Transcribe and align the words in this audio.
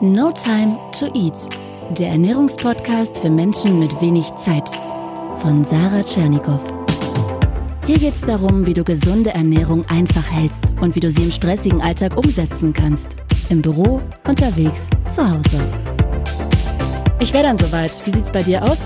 No 0.00 0.30
Time 0.30 0.78
to 0.96 1.06
Eat, 1.06 1.48
der 1.98 2.10
Ernährungspodcast 2.10 3.18
für 3.18 3.30
Menschen 3.30 3.80
mit 3.80 4.00
wenig 4.00 4.32
Zeit 4.36 4.68
von 5.38 5.64
Sarah 5.64 6.04
Tschernikow. 6.04 6.60
Hier 7.84 7.98
geht 7.98 8.14
es 8.14 8.20
darum, 8.20 8.64
wie 8.64 8.74
du 8.74 8.84
gesunde 8.84 9.30
Ernährung 9.30 9.84
einfach 9.88 10.30
hältst 10.30 10.66
und 10.80 10.94
wie 10.94 11.00
du 11.00 11.10
sie 11.10 11.24
im 11.24 11.32
stressigen 11.32 11.82
Alltag 11.82 12.16
umsetzen 12.16 12.72
kannst. 12.72 13.16
Im 13.48 13.60
Büro, 13.60 14.00
unterwegs, 14.24 14.88
zu 15.10 15.28
Hause. 15.28 15.60
Ich 17.18 17.34
wäre 17.34 17.42
dann 17.42 17.58
soweit. 17.58 17.90
Wie 18.04 18.12
sieht's 18.12 18.30
bei 18.30 18.44
dir 18.44 18.62
aus? 18.62 18.78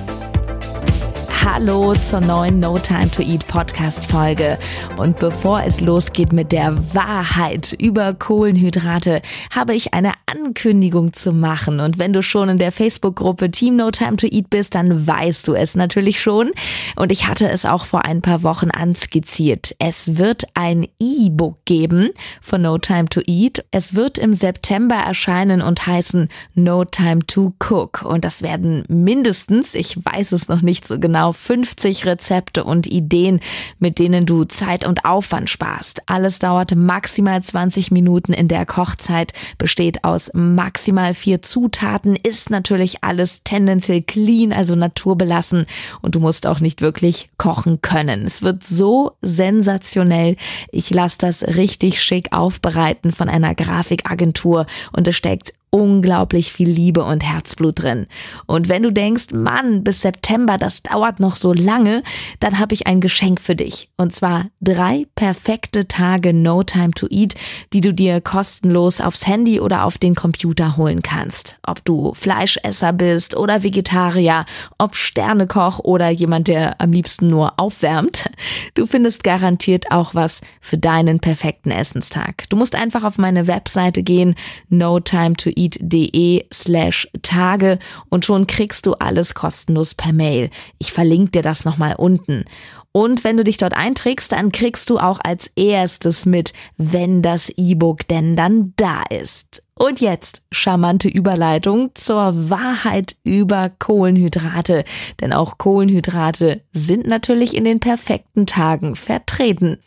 Hallo 1.55 1.93
zur 1.93 2.23
neuen 2.23 2.61
No 2.61 2.79
Time 2.79 3.11
to 3.11 3.21
Eat 3.21 3.47
Podcast 3.47 4.11
Folge. 4.11 4.59
Und 4.97 5.19
bevor 5.19 5.63
es 5.63 5.83
losgeht 5.83 6.33
mit 6.33 6.51
der 6.51 6.75
Wahrheit 6.95 7.75
über 7.79 8.15
Kohlenhydrate, 8.15 9.21
habe 9.55 9.75
ich 9.75 9.93
eine 9.93 10.15
Ankündigung 10.25 11.13
zu 11.13 11.31
machen. 11.31 11.81
Und 11.81 11.99
wenn 11.99 12.15
du 12.15 12.23
schon 12.23 12.49
in 12.49 12.57
der 12.57 12.73
Facebook-Gruppe 12.73 13.51
Team 13.51 13.77
No 13.77 13.91
Time 13.91 14.17
to 14.17 14.27
Eat 14.29 14.49
bist, 14.49 14.75
dann 14.75 15.07
weißt 15.07 15.47
du 15.47 15.53
es 15.53 15.75
natürlich 15.75 16.23
schon. 16.23 16.53
Und 16.97 17.13
ich 17.13 17.29
hatte 17.29 17.51
es 17.51 17.67
auch 17.67 17.85
vor 17.85 18.07
ein 18.07 18.23
paar 18.23 18.43
Wochen 18.43 18.71
anskizziert. 18.71 19.75
Es 19.79 20.17
wird 20.17 20.45
ein 20.55 20.87
E-Book 20.99 21.59
geben 21.67 22.09
von 22.41 22.63
No 22.63 22.79
Time 22.79 23.11
to 23.11 23.21
Eat. 23.27 23.63
Es 23.73 23.95
wird 23.95 24.17
im 24.17 24.33
September 24.33 24.97
erscheinen 24.97 25.61
und 25.61 25.87
heißen 25.87 26.31
No 26.55 26.87
Time 26.87 27.27
to 27.27 27.53
Cook. 27.59 28.07
Und 28.07 28.25
das 28.25 28.41
werden 28.41 28.85
mindestens, 28.89 29.75
ich 29.75 30.03
weiß 30.03 30.33
es 30.33 30.49
noch 30.49 30.63
nicht 30.63 30.89
so 30.89 30.99
genau, 30.99 31.35
50 31.43 32.07
Rezepte 32.07 32.65
und 32.65 32.87
Ideen, 32.87 33.41
mit 33.79 33.99
denen 33.99 34.27
du 34.27 34.45
Zeit 34.45 34.87
und 34.87 35.05
Aufwand 35.05 35.51
sparst. 35.51 36.03
Alles 36.07 36.39
dauert 36.39 36.75
maximal 36.77 37.43
20 37.43 37.91
Minuten 37.91 38.33
in 38.33 38.49
der 38.49 38.65
Kochzeit, 38.65 39.33
besteht 39.59 40.05
aus 40.05 40.31
maximal 40.35 41.15
vier 41.15 41.43
Zutaten, 41.43 42.17
ist 42.17 42.51
natürlich 42.51 43.03
alles 43.03 43.43
tendenziell 43.43 44.03
clean, 44.03 44.53
also 44.53 44.77
naturbelassen 44.77 45.67
und 46.01 46.15
du 46.15 46.21
musst 46.21 46.47
auch 46.47 46.61
nicht 46.61 46.81
wirklich 46.81 47.29
kochen 47.39 47.81
können. 47.81 48.25
Es 48.25 48.43
wird 48.43 48.65
so 48.65 49.13
sensationell. 49.21 50.37
Ich 50.71 50.91
lasse 50.91 51.19
das 51.19 51.43
richtig 51.43 52.03
schick 52.03 52.33
aufbereiten 52.33 53.11
von 53.11 53.29
einer 53.29 53.55
Grafikagentur 53.55 54.67
und 54.93 55.09
es 55.09 55.17
steckt 55.17 55.55
unglaublich 55.75 56.53
viel 56.53 56.69
Liebe 56.69 57.03
und 57.03 57.25
Herzblut 57.25 57.83
drin. 57.83 58.07
Und 58.45 58.69
wenn 58.69 58.83
du 58.83 58.93
denkst, 58.93 59.29
Mann, 59.33 59.83
bis 59.83 60.03
September, 60.03 60.59
das 60.59 60.83
dauert 60.83 61.19
noch 61.19 61.35
so 61.35 61.55
lange, 61.55 62.03
dann 62.41 62.59
habe 62.59 62.75
ich 62.75 62.87
ein 62.87 63.01
Geschenk 63.01 63.41
für 63.41 63.57
dich. 63.57 63.89
Und 63.97 64.15
zwar 64.15 64.49
drei 64.61 65.07
perfekte 65.15 65.89
Tage 65.89 66.35
No 66.35 66.63
Time 66.63 66.91
to 66.91 67.07
Eat, 67.09 67.37
die 67.73 67.81
du 67.81 67.95
dir 67.95 68.21
kostenlos 68.21 69.01
aufs 69.01 69.27
Handy 69.27 69.61
oder 69.61 69.85
auf 69.85 69.97
den 69.97 70.15
Computer 70.15 70.77
holen 70.77 71.01
kannst. 71.01 71.59
Ob 71.67 71.83
du 71.87 72.13
Fleischesser 72.13 72.93
bist 72.93 73.35
oder 73.35 73.63
Vegetarier, 73.63 74.45
ob 74.77 74.95
Sternekoch 74.95 75.79
oder 75.79 76.11
jemand, 76.11 76.49
der 76.49 76.83
am 76.83 76.93
liebsten 76.93 77.31
nur 77.31 77.59
aufwärmt. 77.59 78.29
Du 78.75 78.85
findest 78.85 79.25
garantiert 79.25 79.91
auch 79.91 80.15
was 80.15 80.43
für 80.61 80.77
deinen 80.77 81.19
perfekten 81.19 81.71
Essenstag. 81.71 82.45
Du 82.51 82.59
musst 82.59 82.77
einfach 82.77 83.05
auf 83.05 83.17
meine 83.17 83.47
Webseite 83.47 84.03
gehen, 84.03 84.35
no 84.69 85.01
time 85.01 85.33
to 85.33 85.49
eat 85.57 85.62
eat.de 85.63 86.47
slash 86.53 87.09
Tage 87.23 87.79
und 88.09 88.25
schon 88.25 88.47
kriegst 88.47 88.87
du 88.87 88.95
alles 88.95 89.35
kostenlos 89.35 89.95
per 89.95 90.13
Mail. 90.13 90.51
Ich 90.79 90.93
verlinke 90.93 91.33
dir 91.33 91.43
das 91.43 91.65
nochmal 91.65 91.95
unten. 91.97 92.45
Und 92.93 93.25
wenn 93.25 93.39
du 93.39 93.45
dich 93.45 93.57
dort 93.57 93.75
einträgst, 93.75 94.33
dann 94.33 94.53
kriegst 94.53 94.91
du 94.91 94.99
auch 94.99 95.19
als 95.25 95.51
erstes 95.57 96.27
mit, 96.27 96.53
wenn 96.77 97.23
das 97.23 97.51
E-Book 97.57 98.07
denn 98.07 98.37
dann 98.37 98.75
da 98.77 99.03
ist. 99.09 99.63
Und 99.75 100.01
jetzt 100.01 100.43
charmante 100.53 101.09
Überleitung 101.09 101.91
zur 101.95 102.51
Wahrheit 102.51 103.17
über 103.25 103.71
Kohlenhydrate. 103.71 104.85
Denn 105.21 105.33
auch 105.33 105.57
Kohlenhydrate 105.57 106.63
sind 106.73 107.07
natürlich 107.07 107.57
in 107.57 107.65
den 107.65 107.81
perfekten 107.81 108.47
Tagen 108.47 108.95
vertreten. 108.95 109.79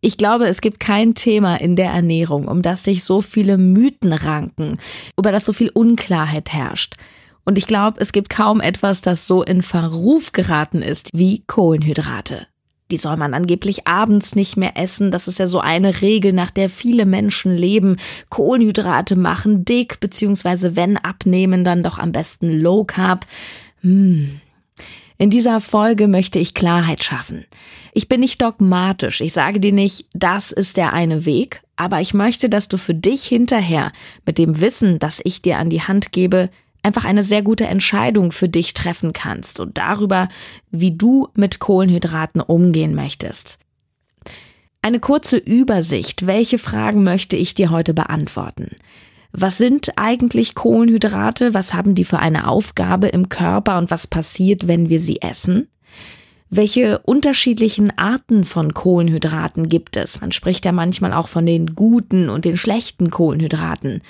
Ich 0.00 0.18
glaube, 0.18 0.46
es 0.46 0.60
gibt 0.60 0.78
kein 0.78 1.14
Thema 1.14 1.56
in 1.56 1.74
der 1.74 1.90
Ernährung, 1.90 2.48
um 2.48 2.62
das 2.62 2.84
sich 2.84 3.02
so 3.02 3.22
viele 3.22 3.58
Mythen 3.58 4.12
ranken, 4.12 4.78
über 5.18 5.32
das 5.32 5.44
so 5.44 5.52
viel 5.52 5.70
Unklarheit 5.70 6.52
herrscht. 6.52 6.94
Und 7.44 7.58
ich 7.58 7.66
glaube, 7.66 8.00
es 8.00 8.12
gibt 8.12 8.28
kaum 8.28 8.60
etwas, 8.60 9.00
das 9.00 9.26
so 9.26 9.42
in 9.42 9.62
Verruf 9.62 10.32
geraten 10.32 10.82
ist 10.82 11.10
wie 11.14 11.44
Kohlenhydrate. 11.46 12.46
Die 12.90 12.96
soll 12.96 13.16
man 13.16 13.34
angeblich 13.34 13.86
abends 13.86 14.36
nicht 14.36 14.56
mehr 14.56 14.76
essen. 14.76 15.10
Das 15.10 15.26
ist 15.26 15.38
ja 15.38 15.46
so 15.46 15.58
eine 15.58 16.02
Regel, 16.02 16.32
nach 16.32 16.50
der 16.50 16.68
viele 16.68 17.04
Menschen 17.04 17.52
leben. 17.52 17.96
Kohlenhydrate 18.30 19.16
machen 19.16 19.64
dick, 19.64 19.98
beziehungsweise 19.98 20.76
wenn 20.76 20.96
abnehmen, 20.96 21.64
dann 21.64 21.82
doch 21.82 21.98
am 21.98 22.12
besten 22.12 22.60
Low 22.60 22.84
Carb. 22.84 23.26
Hm. 23.80 24.40
In 25.18 25.30
dieser 25.30 25.60
Folge 25.60 26.08
möchte 26.08 26.38
ich 26.38 26.54
Klarheit 26.54 27.02
schaffen. 27.02 27.46
Ich 27.92 28.08
bin 28.08 28.20
nicht 28.20 28.42
dogmatisch. 28.42 29.22
Ich 29.22 29.32
sage 29.32 29.60
dir 29.60 29.72
nicht, 29.72 30.06
das 30.12 30.52
ist 30.52 30.76
der 30.76 30.92
eine 30.92 31.24
Weg, 31.24 31.62
aber 31.76 32.00
ich 32.00 32.12
möchte, 32.12 32.50
dass 32.50 32.68
du 32.68 32.76
für 32.76 32.94
dich 32.94 33.24
hinterher 33.24 33.92
mit 34.26 34.36
dem 34.36 34.60
Wissen, 34.60 34.98
das 34.98 35.20
ich 35.24 35.40
dir 35.40 35.58
an 35.58 35.70
die 35.70 35.82
Hand 35.82 36.12
gebe, 36.12 36.50
einfach 36.82 37.04
eine 37.04 37.22
sehr 37.22 37.42
gute 37.42 37.66
Entscheidung 37.66 38.30
für 38.30 38.48
dich 38.48 38.74
treffen 38.74 39.12
kannst 39.12 39.58
und 39.58 39.78
darüber, 39.78 40.28
wie 40.70 40.96
du 40.96 41.28
mit 41.34 41.58
Kohlenhydraten 41.58 42.40
umgehen 42.40 42.94
möchtest. 42.94 43.58
Eine 44.82 45.00
kurze 45.00 45.36
Übersicht, 45.38 46.26
welche 46.26 46.58
Fragen 46.58 47.02
möchte 47.02 47.36
ich 47.36 47.54
dir 47.54 47.70
heute 47.70 47.92
beantworten? 47.92 48.76
Was 49.38 49.58
sind 49.58 49.92
eigentlich 49.96 50.54
Kohlenhydrate? 50.54 51.52
Was 51.52 51.74
haben 51.74 51.94
die 51.94 52.06
für 52.06 52.20
eine 52.20 52.48
Aufgabe 52.48 53.08
im 53.08 53.28
Körper 53.28 53.76
und 53.76 53.90
was 53.90 54.06
passiert, 54.06 54.66
wenn 54.66 54.88
wir 54.88 54.98
sie 54.98 55.20
essen? 55.20 55.68
Welche 56.48 57.00
unterschiedlichen 57.00 57.92
Arten 57.98 58.44
von 58.44 58.72
Kohlenhydraten 58.72 59.68
gibt 59.68 59.98
es? 59.98 60.22
Man 60.22 60.32
spricht 60.32 60.64
ja 60.64 60.72
manchmal 60.72 61.12
auch 61.12 61.28
von 61.28 61.44
den 61.44 61.74
guten 61.74 62.30
und 62.30 62.46
den 62.46 62.56
schlechten 62.56 63.10
Kohlenhydraten. 63.10 64.00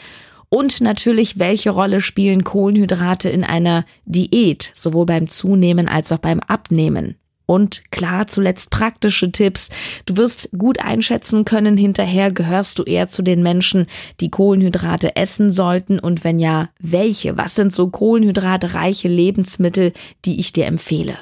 Und 0.49 0.81
natürlich, 0.81 1.41
welche 1.41 1.71
Rolle 1.71 2.01
spielen 2.01 2.45
Kohlenhydrate 2.45 3.29
in 3.29 3.43
einer 3.43 3.85
Diät, 4.05 4.71
sowohl 4.77 5.07
beim 5.07 5.29
Zunehmen 5.29 5.89
als 5.89 6.13
auch 6.13 6.19
beim 6.19 6.39
Abnehmen? 6.39 7.17
Und 7.47 7.91
klar, 7.93 8.27
zuletzt 8.27 8.71
praktische 8.71 9.31
Tipps. 9.31 9.71
Du 10.05 10.17
wirst 10.17 10.51
gut 10.57 10.81
einschätzen 10.81 11.45
können, 11.45 11.77
hinterher 11.77 12.33
gehörst 12.33 12.79
du 12.79 12.83
eher 12.83 13.09
zu 13.09 13.23
den 13.23 13.43
Menschen, 13.43 13.87
die 14.21 14.31
Kohlenhydrate 14.31 15.15
essen 15.15 15.53
sollten 15.53 16.01
und 16.01 16.25
wenn 16.25 16.41
ja, 16.41 16.71
welche? 16.81 17.37
Was 17.37 17.55
sind 17.55 17.75
so 17.75 17.89
kohlenhydratreiche 17.89 19.09
Lebensmittel, 19.09 19.93
die 20.25 20.41
ich 20.41 20.53
dir 20.53 20.67
empfehle? 20.67 21.19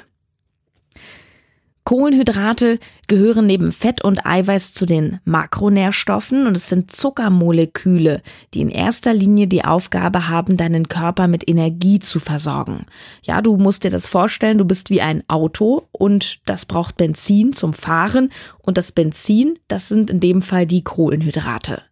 Kohlenhydrate 1.85 2.79
gehören 3.07 3.45
neben 3.45 3.71
Fett 3.71 4.03
und 4.03 4.25
Eiweiß 4.25 4.73
zu 4.73 4.87
den 4.87 5.19
Makronährstoffen 5.23 6.47
und 6.47 6.57
es 6.57 6.67
sind 6.67 6.91
Zuckermoleküle, 6.91 8.23
die 8.55 8.61
in 8.61 8.69
erster 8.69 9.13
Linie 9.13 9.45
die 9.45 9.63
Aufgabe 9.63 10.27
haben, 10.27 10.57
deinen 10.57 10.89
Körper 10.89 11.27
mit 11.27 11.47
Energie 11.47 11.99
zu 11.99 12.19
versorgen. 12.19 12.87
Ja, 13.21 13.43
du 13.43 13.57
musst 13.57 13.83
dir 13.83 13.91
das 13.91 14.07
vorstellen, 14.07 14.57
du 14.57 14.65
bist 14.65 14.89
wie 14.89 15.01
ein 15.01 15.23
Auto 15.27 15.83
und 15.91 16.39
das 16.49 16.65
braucht 16.65 16.97
Benzin 16.97 17.53
zum 17.53 17.71
Fahren 17.71 18.31
und 18.63 18.79
das 18.79 18.91
Benzin, 18.91 19.59
das 19.67 19.87
sind 19.87 20.09
in 20.09 20.19
dem 20.19 20.41
Fall 20.41 20.65
die 20.65 20.83
Kohlenhydrate. 20.83 21.83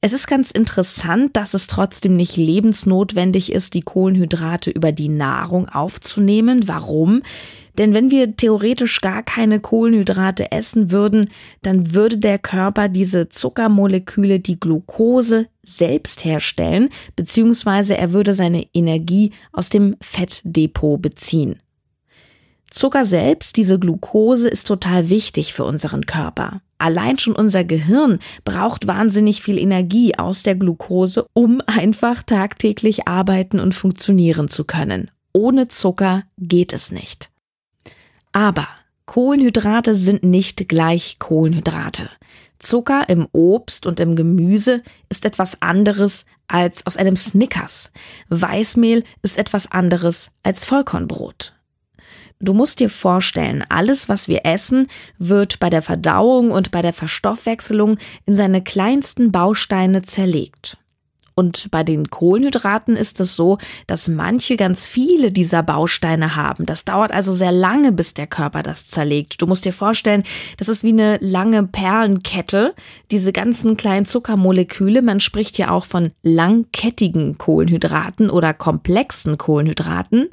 Es 0.00 0.12
ist 0.12 0.28
ganz 0.28 0.52
interessant, 0.52 1.36
dass 1.36 1.54
es 1.54 1.66
trotzdem 1.66 2.14
nicht 2.14 2.36
lebensnotwendig 2.36 3.50
ist, 3.50 3.74
die 3.74 3.80
Kohlenhydrate 3.80 4.70
über 4.70 4.92
die 4.92 5.08
Nahrung 5.08 5.68
aufzunehmen. 5.68 6.68
Warum? 6.68 7.22
Denn 7.78 7.94
wenn 7.94 8.10
wir 8.10 8.34
theoretisch 8.34 9.00
gar 9.00 9.22
keine 9.22 9.60
Kohlenhydrate 9.60 10.50
essen 10.50 10.90
würden, 10.90 11.30
dann 11.62 11.94
würde 11.94 12.18
der 12.18 12.38
Körper 12.38 12.88
diese 12.88 13.28
Zuckermoleküle, 13.28 14.40
die 14.40 14.58
Glucose, 14.58 15.46
selbst 15.62 16.24
herstellen, 16.24 16.88
beziehungsweise 17.14 17.96
er 17.96 18.12
würde 18.12 18.34
seine 18.34 18.66
Energie 18.74 19.32
aus 19.52 19.68
dem 19.68 19.96
Fettdepot 20.00 21.00
beziehen. 21.00 21.60
Zucker 22.70 23.04
selbst, 23.04 23.56
diese 23.56 23.78
Glucose, 23.78 24.48
ist 24.48 24.66
total 24.66 25.08
wichtig 25.08 25.54
für 25.54 25.64
unseren 25.64 26.04
Körper. 26.04 26.60
Allein 26.78 27.18
schon 27.18 27.34
unser 27.34 27.64
Gehirn 27.64 28.18
braucht 28.44 28.86
wahnsinnig 28.86 29.42
viel 29.42 29.58
Energie 29.58 30.16
aus 30.16 30.42
der 30.42 30.54
Glucose, 30.54 31.26
um 31.32 31.62
einfach 31.66 32.22
tagtäglich 32.22 33.08
arbeiten 33.08 33.58
und 33.58 33.74
funktionieren 33.74 34.48
zu 34.48 34.64
können. 34.64 35.10
Ohne 35.32 35.68
Zucker 35.68 36.24
geht 36.38 36.72
es 36.72 36.92
nicht. 36.92 37.30
Aber 38.32 38.68
Kohlenhydrate 39.06 39.94
sind 39.94 40.22
nicht 40.22 40.68
gleich 40.68 41.18
Kohlenhydrate. 41.18 42.10
Zucker 42.58 43.08
im 43.08 43.28
Obst 43.32 43.86
und 43.86 44.00
im 44.00 44.16
Gemüse 44.16 44.82
ist 45.08 45.24
etwas 45.24 45.62
anderes 45.62 46.26
als 46.48 46.86
aus 46.86 46.96
einem 46.96 47.16
Snickers. 47.16 47.92
Weißmehl 48.28 49.04
ist 49.22 49.38
etwas 49.38 49.70
anderes 49.70 50.32
als 50.42 50.64
Vollkornbrot. 50.64 51.54
Du 52.40 52.54
musst 52.54 52.78
dir 52.80 52.90
vorstellen, 52.90 53.64
alles, 53.68 54.08
was 54.08 54.28
wir 54.28 54.44
essen, 54.44 54.86
wird 55.18 55.58
bei 55.58 55.70
der 55.70 55.82
Verdauung 55.82 56.50
und 56.52 56.70
bei 56.70 56.82
der 56.82 56.92
Verstoffwechselung 56.92 57.98
in 58.26 58.36
seine 58.36 58.62
kleinsten 58.62 59.32
Bausteine 59.32 60.02
zerlegt. 60.02 60.78
Und 61.38 61.70
bei 61.70 61.84
den 61.84 62.10
Kohlenhydraten 62.10 62.96
ist 62.96 63.20
es 63.20 63.36
so, 63.36 63.58
dass 63.86 64.08
manche 64.08 64.56
ganz 64.56 64.88
viele 64.88 65.30
dieser 65.30 65.62
Bausteine 65.62 66.34
haben. 66.34 66.66
Das 66.66 66.84
dauert 66.84 67.12
also 67.12 67.30
sehr 67.30 67.52
lange, 67.52 67.92
bis 67.92 68.12
der 68.12 68.26
Körper 68.26 68.64
das 68.64 68.88
zerlegt. 68.88 69.40
Du 69.40 69.46
musst 69.46 69.64
dir 69.64 69.72
vorstellen, 69.72 70.24
das 70.56 70.68
ist 70.68 70.82
wie 70.82 70.88
eine 70.88 71.18
lange 71.20 71.62
Perlenkette. 71.62 72.74
Diese 73.12 73.32
ganzen 73.32 73.76
kleinen 73.76 74.04
Zuckermoleküle, 74.04 75.00
man 75.00 75.20
spricht 75.20 75.58
ja 75.58 75.70
auch 75.70 75.84
von 75.84 76.10
langkettigen 76.24 77.38
Kohlenhydraten 77.38 78.30
oder 78.30 78.52
komplexen 78.52 79.38
Kohlenhydraten. 79.38 80.30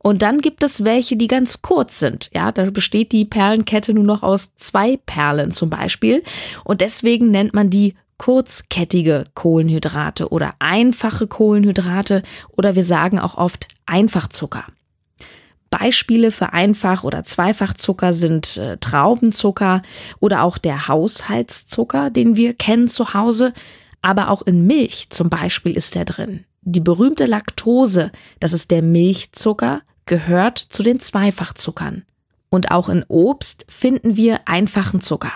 Und 0.00 0.20
dann 0.20 0.42
gibt 0.42 0.62
es 0.62 0.84
welche, 0.84 1.16
die 1.16 1.28
ganz 1.28 1.62
kurz 1.62 1.98
sind. 1.98 2.28
Ja, 2.34 2.52
da 2.52 2.70
besteht 2.70 3.12
die 3.12 3.24
Perlenkette 3.24 3.94
nur 3.94 4.04
noch 4.04 4.22
aus 4.22 4.54
zwei 4.56 4.98
Perlen 4.98 5.50
zum 5.50 5.70
Beispiel. 5.70 6.22
Und 6.62 6.82
deswegen 6.82 7.30
nennt 7.30 7.54
man 7.54 7.70
die 7.70 7.94
kurzkettige 8.18 9.24
Kohlenhydrate 9.34 10.28
oder 10.28 10.52
einfache 10.58 11.26
Kohlenhydrate 11.26 12.22
oder 12.56 12.74
wir 12.74 12.84
sagen 12.84 13.18
auch 13.18 13.36
oft 13.36 13.68
Einfachzucker. 13.86 14.64
Beispiele 15.70 16.30
für 16.30 16.52
Einfach- 16.52 17.04
oder 17.04 17.24
Zweifachzucker 17.24 18.12
sind 18.12 18.56
äh, 18.56 18.78
Traubenzucker 18.78 19.82
oder 20.20 20.42
auch 20.42 20.58
der 20.58 20.88
Haushaltszucker, 20.88 22.10
den 22.10 22.36
wir 22.36 22.54
kennen 22.54 22.88
zu 22.88 23.14
Hause, 23.14 23.52
aber 24.00 24.30
auch 24.30 24.42
in 24.42 24.66
Milch 24.66 25.10
zum 25.10 25.28
Beispiel 25.28 25.76
ist 25.76 25.94
der 25.94 26.04
drin. 26.04 26.44
Die 26.62 26.80
berühmte 26.80 27.26
Laktose, 27.26 28.10
das 28.40 28.52
ist 28.52 28.70
der 28.70 28.82
Milchzucker, 28.82 29.82
gehört 30.06 30.58
zu 30.58 30.82
den 30.82 31.00
Zweifachzuckern. 31.00 32.04
Und 32.48 32.70
auch 32.70 32.88
in 32.88 33.04
Obst 33.08 33.66
finden 33.68 34.16
wir 34.16 34.48
einfachen 34.48 35.00
Zucker. 35.00 35.32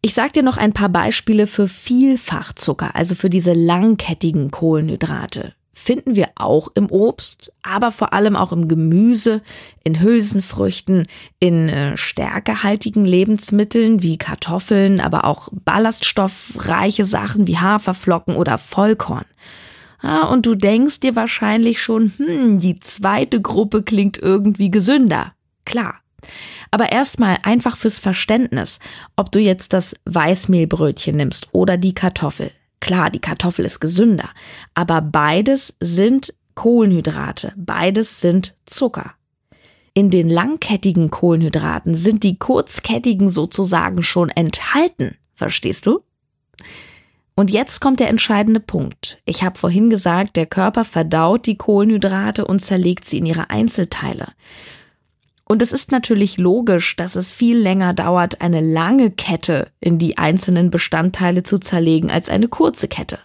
Ich 0.00 0.14
sage 0.14 0.32
dir 0.32 0.42
noch 0.44 0.56
ein 0.56 0.72
paar 0.72 0.88
Beispiele 0.88 1.46
für 1.48 1.66
Vielfachzucker, 1.66 2.94
also 2.94 3.16
für 3.16 3.30
diese 3.30 3.52
langkettigen 3.52 4.50
Kohlenhydrate. 4.52 5.54
Finden 5.72 6.16
wir 6.16 6.30
auch 6.36 6.68
im 6.74 6.90
Obst, 6.90 7.52
aber 7.62 7.90
vor 7.90 8.12
allem 8.12 8.36
auch 8.36 8.52
im 8.52 8.68
Gemüse, 8.68 9.42
in 9.84 10.00
Hülsenfrüchten, 10.00 11.06
in 11.40 11.68
äh, 11.68 11.96
stärkehaltigen 11.96 13.04
Lebensmitteln 13.04 14.02
wie 14.02 14.18
Kartoffeln, 14.18 15.00
aber 15.00 15.24
auch 15.24 15.48
ballaststoffreiche 15.52 17.04
Sachen 17.04 17.46
wie 17.46 17.58
Haferflocken 17.58 18.36
oder 18.36 18.58
Vollkorn. 18.58 19.24
Ah, 20.00 20.26
und 20.28 20.46
du 20.46 20.54
denkst 20.54 21.00
dir 21.00 21.16
wahrscheinlich 21.16 21.82
schon, 21.82 22.12
hm, 22.18 22.58
die 22.60 22.78
zweite 22.78 23.40
Gruppe 23.40 23.82
klingt 23.82 24.18
irgendwie 24.18 24.70
gesünder. 24.70 25.32
Klar. 25.64 26.00
Aber 26.70 26.92
erstmal 26.92 27.38
einfach 27.42 27.76
fürs 27.76 27.98
Verständnis, 27.98 28.78
ob 29.16 29.32
du 29.32 29.38
jetzt 29.38 29.72
das 29.72 29.94
Weißmehlbrötchen 30.04 31.16
nimmst 31.16 31.48
oder 31.52 31.76
die 31.76 31.94
Kartoffel. 31.94 32.50
Klar, 32.80 33.10
die 33.10 33.20
Kartoffel 33.20 33.64
ist 33.64 33.80
gesünder, 33.80 34.30
aber 34.74 35.00
beides 35.00 35.74
sind 35.80 36.34
Kohlenhydrate, 36.54 37.52
beides 37.56 38.20
sind 38.20 38.56
Zucker. 38.66 39.14
In 39.94 40.10
den 40.10 40.28
langkettigen 40.28 41.10
Kohlenhydraten 41.10 41.94
sind 41.94 42.22
die 42.22 42.38
kurzkettigen 42.38 43.28
sozusagen 43.28 44.02
schon 44.02 44.30
enthalten, 44.30 45.16
verstehst 45.34 45.86
du? 45.86 46.02
Und 47.34 47.52
jetzt 47.52 47.80
kommt 47.80 48.00
der 48.00 48.08
entscheidende 48.08 48.58
Punkt. 48.58 49.20
Ich 49.24 49.44
habe 49.44 49.58
vorhin 49.58 49.90
gesagt, 49.90 50.36
der 50.36 50.46
Körper 50.46 50.84
verdaut 50.84 51.46
die 51.46 51.56
Kohlenhydrate 51.56 52.44
und 52.44 52.64
zerlegt 52.64 53.08
sie 53.08 53.18
in 53.18 53.26
ihre 53.26 53.50
Einzelteile. 53.50 54.32
Und 55.48 55.62
es 55.62 55.72
ist 55.72 55.90
natürlich 55.90 56.36
logisch, 56.36 56.94
dass 56.96 57.16
es 57.16 57.30
viel 57.30 57.56
länger 57.56 57.94
dauert, 57.94 58.42
eine 58.42 58.60
lange 58.60 59.10
Kette 59.10 59.68
in 59.80 59.98
die 59.98 60.18
einzelnen 60.18 60.68
Bestandteile 60.68 61.42
zu 61.42 61.58
zerlegen 61.58 62.10
als 62.10 62.28
eine 62.28 62.48
kurze 62.48 62.86
Kette. 62.86 63.18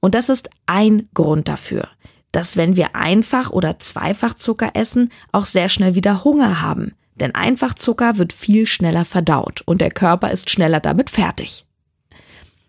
Und 0.00 0.14
das 0.14 0.30
ist 0.30 0.48
ein 0.64 1.10
Grund 1.12 1.48
dafür, 1.48 1.88
dass 2.32 2.56
wenn 2.56 2.76
wir 2.76 2.96
Einfach- 2.96 3.50
oder 3.50 3.78
Zweifachzucker 3.78 4.70
essen, 4.72 5.10
auch 5.30 5.44
sehr 5.44 5.68
schnell 5.68 5.94
wieder 5.94 6.24
Hunger 6.24 6.62
haben. 6.62 6.92
Denn 7.16 7.34
Einfachzucker 7.34 8.16
wird 8.16 8.32
viel 8.32 8.66
schneller 8.66 9.04
verdaut 9.04 9.60
und 9.66 9.82
der 9.82 9.90
Körper 9.90 10.30
ist 10.30 10.48
schneller 10.48 10.80
damit 10.80 11.10
fertig. 11.10 11.66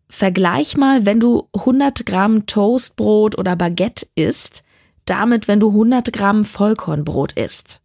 Vergleich 0.09 0.75
mal, 0.75 1.05
wenn 1.05 1.21
du 1.21 1.47
100 1.55 2.05
Gramm 2.05 2.45
Toastbrot 2.47 3.37
oder 3.37 3.55
Baguette 3.55 4.05
isst, 4.15 4.63
damit, 5.05 5.47
wenn 5.47 5.61
du 5.61 5.69
100 5.69 6.11
Gramm 6.11 6.43
Vollkornbrot 6.43 7.31
isst. 7.31 7.79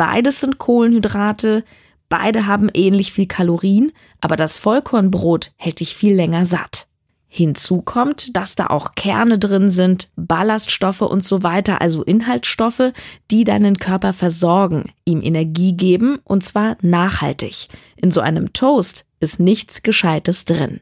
Beides 0.00 0.40
sind 0.40 0.56
Kohlenhydrate, 0.56 1.62
beide 2.08 2.46
haben 2.46 2.70
ähnlich 2.72 3.12
viel 3.12 3.26
Kalorien, 3.26 3.92
aber 4.22 4.36
das 4.36 4.56
Vollkornbrot 4.56 5.52
hält 5.58 5.80
dich 5.80 5.94
viel 5.94 6.14
länger 6.14 6.46
satt. 6.46 6.86
Hinzu 7.28 7.82
kommt, 7.82 8.34
dass 8.34 8.54
da 8.56 8.68
auch 8.68 8.94
Kerne 8.94 9.38
drin 9.38 9.68
sind, 9.68 10.08
Ballaststoffe 10.16 11.02
und 11.02 11.22
so 11.22 11.42
weiter, 11.42 11.82
also 11.82 12.02
Inhaltsstoffe, 12.02 12.94
die 13.30 13.44
deinen 13.44 13.76
Körper 13.76 14.14
versorgen, 14.14 14.90
ihm 15.04 15.20
Energie 15.20 15.76
geben 15.76 16.18
und 16.24 16.46
zwar 16.46 16.78
nachhaltig. 16.80 17.68
In 17.96 18.10
so 18.10 18.22
einem 18.22 18.54
Toast 18.54 19.04
ist 19.20 19.38
nichts 19.38 19.82
Gescheites 19.82 20.46
drin. 20.46 20.80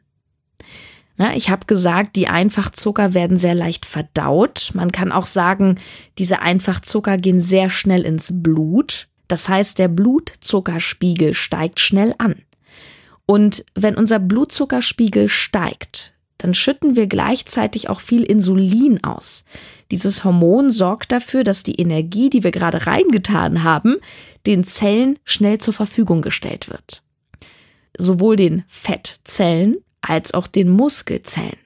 Ja, 1.18 1.32
ich 1.34 1.50
habe 1.50 1.66
gesagt, 1.66 2.14
die 2.14 2.28
Einfachzucker 2.28 3.12
werden 3.12 3.36
sehr 3.36 3.54
leicht 3.54 3.86
verdaut. 3.86 4.70
Man 4.74 4.92
kann 4.92 5.10
auch 5.10 5.26
sagen, 5.26 5.80
diese 6.16 6.40
Einfachzucker 6.40 7.16
gehen 7.16 7.40
sehr 7.40 7.70
schnell 7.70 8.02
ins 8.02 8.30
Blut. 8.32 9.08
Das 9.26 9.48
heißt, 9.48 9.78
der 9.78 9.88
Blutzuckerspiegel 9.88 11.34
steigt 11.34 11.80
schnell 11.80 12.14
an. 12.18 12.36
Und 13.26 13.64
wenn 13.74 13.96
unser 13.96 14.20
Blutzuckerspiegel 14.20 15.28
steigt, 15.28 16.14
dann 16.38 16.54
schütten 16.54 16.94
wir 16.94 17.08
gleichzeitig 17.08 17.90
auch 17.90 18.00
viel 18.00 18.22
Insulin 18.22 19.02
aus. 19.02 19.44
Dieses 19.90 20.22
Hormon 20.22 20.70
sorgt 20.70 21.10
dafür, 21.10 21.42
dass 21.42 21.64
die 21.64 21.74
Energie, 21.74 22.30
die 22.30 22.44
wir 22.44 22.52
gerade 22.52 22.86
reingetan 22.86 23.64
haben, 23.64 23.96
den 24.46 24.62
Zellen 24.62 25.18
schnell 25.24 25.58
zur 25.58 25.74
Verfügung 25.74 26.22
gestellt 26.22 26.70
wird. 26.70 27.02
Sowohl 27.98 28.36
den 28.36 28.62
Fettzellen 28.68 29.78
als 30.08 30.34
auch 30.34 30.46
den 30.46 30.68
Muskelzellen. 30.68 31.58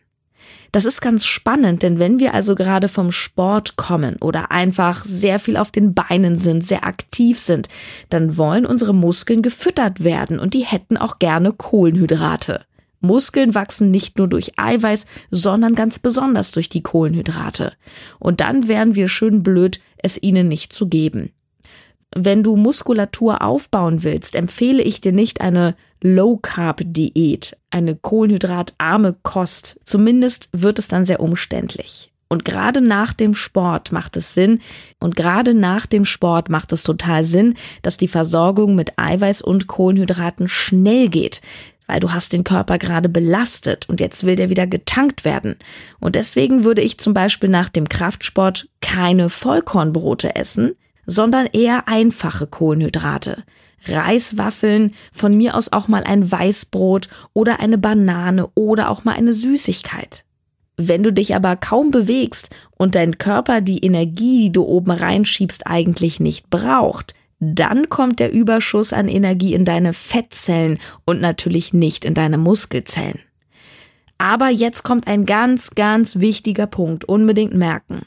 Das 0.72 0.86
ist 0.86 1.02
ganz 1.02 1.26
spannend, 1.26 1.82
denn 1.82 1.98
wenn 1.98 2.18
wir 2.18 2.32
also 2.32 2.54
gerade 2.54 2.88
vom 2.88 3.12
Sport 3.12 3.76
kommen 3.76 4.16
oder 4.22 4.50
einfach 4.50 5.04
sehr 5.04 5.38
viel 5.38 5.58
auf 5.58 5.70
den 5.70 5.92
Beinen 5.92 6.38
sind, 6.38 6.64
sehr 6.64 6.86
aktiv 6.86 7.38
sind, 7.38 7.68
dann 8.08 8.38
wollen 8.38 8.64
unsere 8.64 8.94
Muskeln 8.94 9.42
gefüttert 9.42 10.02
werden 10.02 10.38
und 10.38 10.54
die 10.54 10.64
hätten 10.64 10.96
auch 10.96 11.18
gerne 11.18 11.52
Kohlenhydrate. 11.52 12.64
Muskeln 13.00 13.54
wachsen 13.54 13.90
nicht 13.90 14.16
nur 14.16 14.28
durch 14.28 14.52
Eiweiß, 14.58 15.04
sondern 15.30 15.74
ganz 15.74 15.98
besonders 15.98 16.52
durch 16.52 16.70
die 16.70 16.82
Kohlenhydrate. 16.82 17.74
Und 18.18 18.40
dann 18.40 18.68
wären 18.68 18.94
wir 18.94 19.08
schön 19.08 19.42
blöd, 19.42 19.80
es 19.98 20.22
ihnen 20.22 20.48
nicht 20.48 20.72
zu 20.72 20.88
geben. 20.88 21.32
Wenn 22.14 22.42
du 22.42 22.56
Muskulatur 22.56 23.42
aufbauen 23.42 24.04
willst, 24.04 24.34
empfehle 24.34 24.82
ich 24.82 25.00
dir 25.00 25.12
nicht 25.12 25.40
eine 25.40 25.74
Low-Carb-Diät, 26.02 27.56
eine 27.70 27.96
kohlenhydratarme 27.96 29.16
Kost. 29.22 29.80
Zumindest 29.84 30.50
wird 30.52 30.78
es 30.78 30.88
dann 30.88 31.06
sehr 31.06 31.20
umständlich. 31.20 32.12
Und 32.28 32.44
gerade 32.44 32.80
nach 32.80 33.12
dem 33.12 33.34
Sport 33.34 33.92
macht 33.92 34.16
es 34.16 34.34
Sinn, 34.34 34.60
und 34.98 35.16
gerade 35.16 35.54
nach 35.54 35.86
dem 35.86 36.04
Sport 36.04 36.48
macht 36.48 36.72
es 36.72 36.82
total 36.82 37.24
Sinn, 37.24 37.54
dass 37.82 37.98
die 37.98 38.08
Versorgung 38.08 38.74
mit 38.74 38.98
Eiweiß 38.98 39.42
und 39.42 39.66
Kohlenhydraten 39.66 40.48
schnell 40.48 41.08
geht, 41.08 41.42
weil 41.86 42.00
du 42.00 42.12
hast 42.12 42.32
den 42.32 42.44
Körper 42.44 42.78
gerade 42.78 43.10
belastet 43.10 43.86
und 43.88 44.00
jetzt 44.00 44.24
will 44.24 44.36
der 44.36 44.48
wieder 44.48 44.66
getankt 44.66 45.26
werden. 45.26 45.56
Und 46.00 46.16
deswegen 46.16 46.64
würde 46.64 46.80
ich 46.80 46.98
zum 46.98 47.12
Beispiel 47.12 47.50
nach 47.50 47.68
dem 47.68 47.88
Kraftsport 47.88 48.68
keine 48.80 49.28
Vollkornbrote 49.28 50.34
essen, 50.34 50.72
sondern 51.06 51.46
eher 51.46 51.88
einfache 51.88 52.46
Kohlenhydrate. 52.46 53.44
Reiswaffeln, 53.86 54.92
von 55.12 55.36
mir 55.36 55.56
aus 55.56 55.72
auch 55.72 55.88
mal 55.88 56.04
ein 56.04 56.30
Weißbrot 56.30 57.08
oder 57.32 57.60
eine 57.60 57.78
Banane 57.78 58.48
oder 58.54 58.90
auch 58.90 59.04
mal 59.04 59.14
eine 59.14 59.32
Süßigkeit. 59.32 60.24
Wenn 60.76 61.02
du 61.02 61.12
dich 61.12 61.34
aber 61.34 61.56
kaum 61.56 61.90
bewegst 61.90 62.50
und 62.76 62.94
dein 62.94 63.18
Körper 63.18 63.60
die 63.60 63.84
Energie, 63.84 64.44
die 64.44 64.52
du 64.52 64.62
oben 64.64 64.90
reinschiebst, 64.90 65.66
eigentlich 65.66 66.18
nicht 66.20 66.48
braucht, 66.48 67.14
dann 67.40 67.88
kommt 67.88 68.20
der 68.20 68.32
Überschuss 68.32 68.92
an 68.92 69.08
Energie 69.08 69.52
in 69.52 69.64
deine 69.64 69.92
Fettzellen 69.92 70.78
und 71.04 71.20
natürlich 71.20 71.72
nicht 71.72 72.04
in 72.04 72.14
deine 72.14 72.38
Muskelzellen. 72.38 73.18
Aber 74.16 74.48
jetzt 74.48 74.84
kommt 74.84 75.08
ein 75.08 75.26
ganz, 75.26 75.70
ganz 75.70 76.20
wichtiger 76.20 76.68
Punkt, 76.68 77.04
unbedingt 77.04 77.54
merken. 77.54 78.02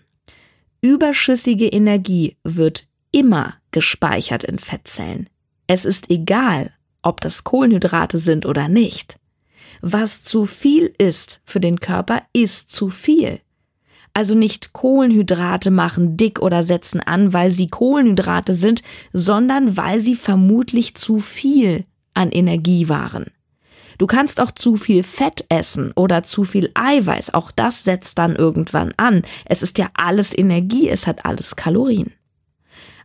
Überschüssige 0.86 1.66
Energie 1.66 2.38
wird 2.44 2.88
immer 3.10 3.56
gespeichert 3.72 4.44
in 4.44 4.60
Fettzellen. 4.60 5.28
Es 5.66 5.84
ist 5.84 6.12
egal, 6.12 6.74
ob 7.02 7.22
das 7.22 7.44
Kohlenhydrate 7.44 8.20
sind 8.20 8.46
oder 8.46 8.68
nicht. 8.68 9.18
Was 9.82 10.22
zu 10.22 10.46
viel 10.46 10.94
ist 11.00 11.42
für 11.44 11.60
den 11.60 11.80
Körper, 11.80 12.22
ist 12.34 12.70
zu 12.70 12.90
viel. 12.90 13.40
Also 14.14 14.36
nicht 14.36 14.74
Kohlenhydrate 14.74 15.72
machen 15.72 16.18
dick 16.18 16.40
oder 16.40 16.62
setzen 16.62 17.00
an, 17.00 17.34
weil 17.34 17.50
sie 17.50 17.66
Kohlenhydrate 17.66 18.54
sind, 18.54 18.84
sondern 19.12 19.78
weil 19.78 20.00
sie 20.00 20.16
vermutlich 20.16 20.94
zu 20.94 21.18
viel 21.18 21.86
an 22.14 22.30
Energie 22.30 22.90
waren. 22.90 23.26
Du 23.98 24.08
kannst 24.08 24.40
auch 24.40 24.52
zu 24.52 24.76
viel 24.76 25.04
Fett 25.04 25.46
essen 25.50 25.92
oder 25.96 26.24
zu 26.24 26.44
viel 26.44 26.72
Eiweiß. 26.74 27.34
Auch 27.34 27.52
das 27.52 27.84
setzt 27.84 28.18
dann 28.18 28.36
irgendwann 28.36 28.94
an. 28.98 29.22
Es 29.46 29.64
ist 29.64 29.78
ja 29.78 29.90
alles 29.94 30.38
Energie, 30.38 30.90
es 30.90 31.08
hat 31.08 31.26
alles 31.26 31.56
Kalorien. 31.56 32.14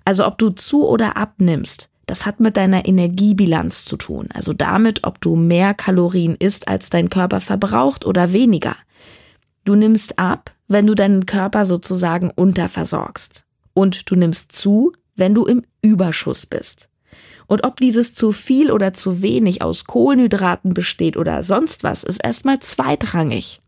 Also 0.05 0.27
ob 0.27 0.39
du 0.39 0.51
zu 0.51 0.87
oder 0.87 1.17
abnimmst, 1.17 1.89
das 2.07 2.27
hat 2.27 2.41
mit 2.41 2.57
deiner 2.57 2.87
Energiebilanz 2.87 3.85
zu 3.85 3.97
tun. 3.97 4.29
Also 4.35 4.53
damit, 4.53 5.05
ob 5.05 5.21
du 5.21 5.37
mehr 5.37 5.75
Kalorien 5.75 6.35
isst, 6.35 6.67
als 6.67 6.91
dein 6.91 7.09
Körper 7.09 7.39
verbraucht 7.39 8.05
oder 8.05 8.33
weniger. 8.33 8.75
Du 9.65 9.77
nimmst 9.77 10.19
ab, 10.19 10.51
wenn 10.67 10.87
du 10.87 10.95
deinen 10.95 11.27
Körper 11.27 11.65
sozusagen 11.65 12.31
unterversorgst. 12.31 13.45
Und 13.75 14.11
du 14.11 14.17
nimmst 14.17 14.51
zu, 14.51 14.93
wenn 15.15 15.35
du 15.35 15.45
im 15.45 15.63
Überschuss 15.83 16.47
bist. 16.47 16.90
Und 17.51 17.65
ob 17.65 17.81
dieses 17.81 18.15
zu 18.15 18.31
viel 18.31 18.71
oder 18.71 18.93
zu 18.93 19.23
wenig 19.23 19.61
aus 19.61 19.85
Kohlenhydraten 19.85 20.73
besteht 20.73 21.17
oder 21.17 21.43
sonst 21.43 21.83
was, 21.83 22.05
ist 22.05 22.23
erstmal 22.23 22.61
zweitrangig. 22.61 23.59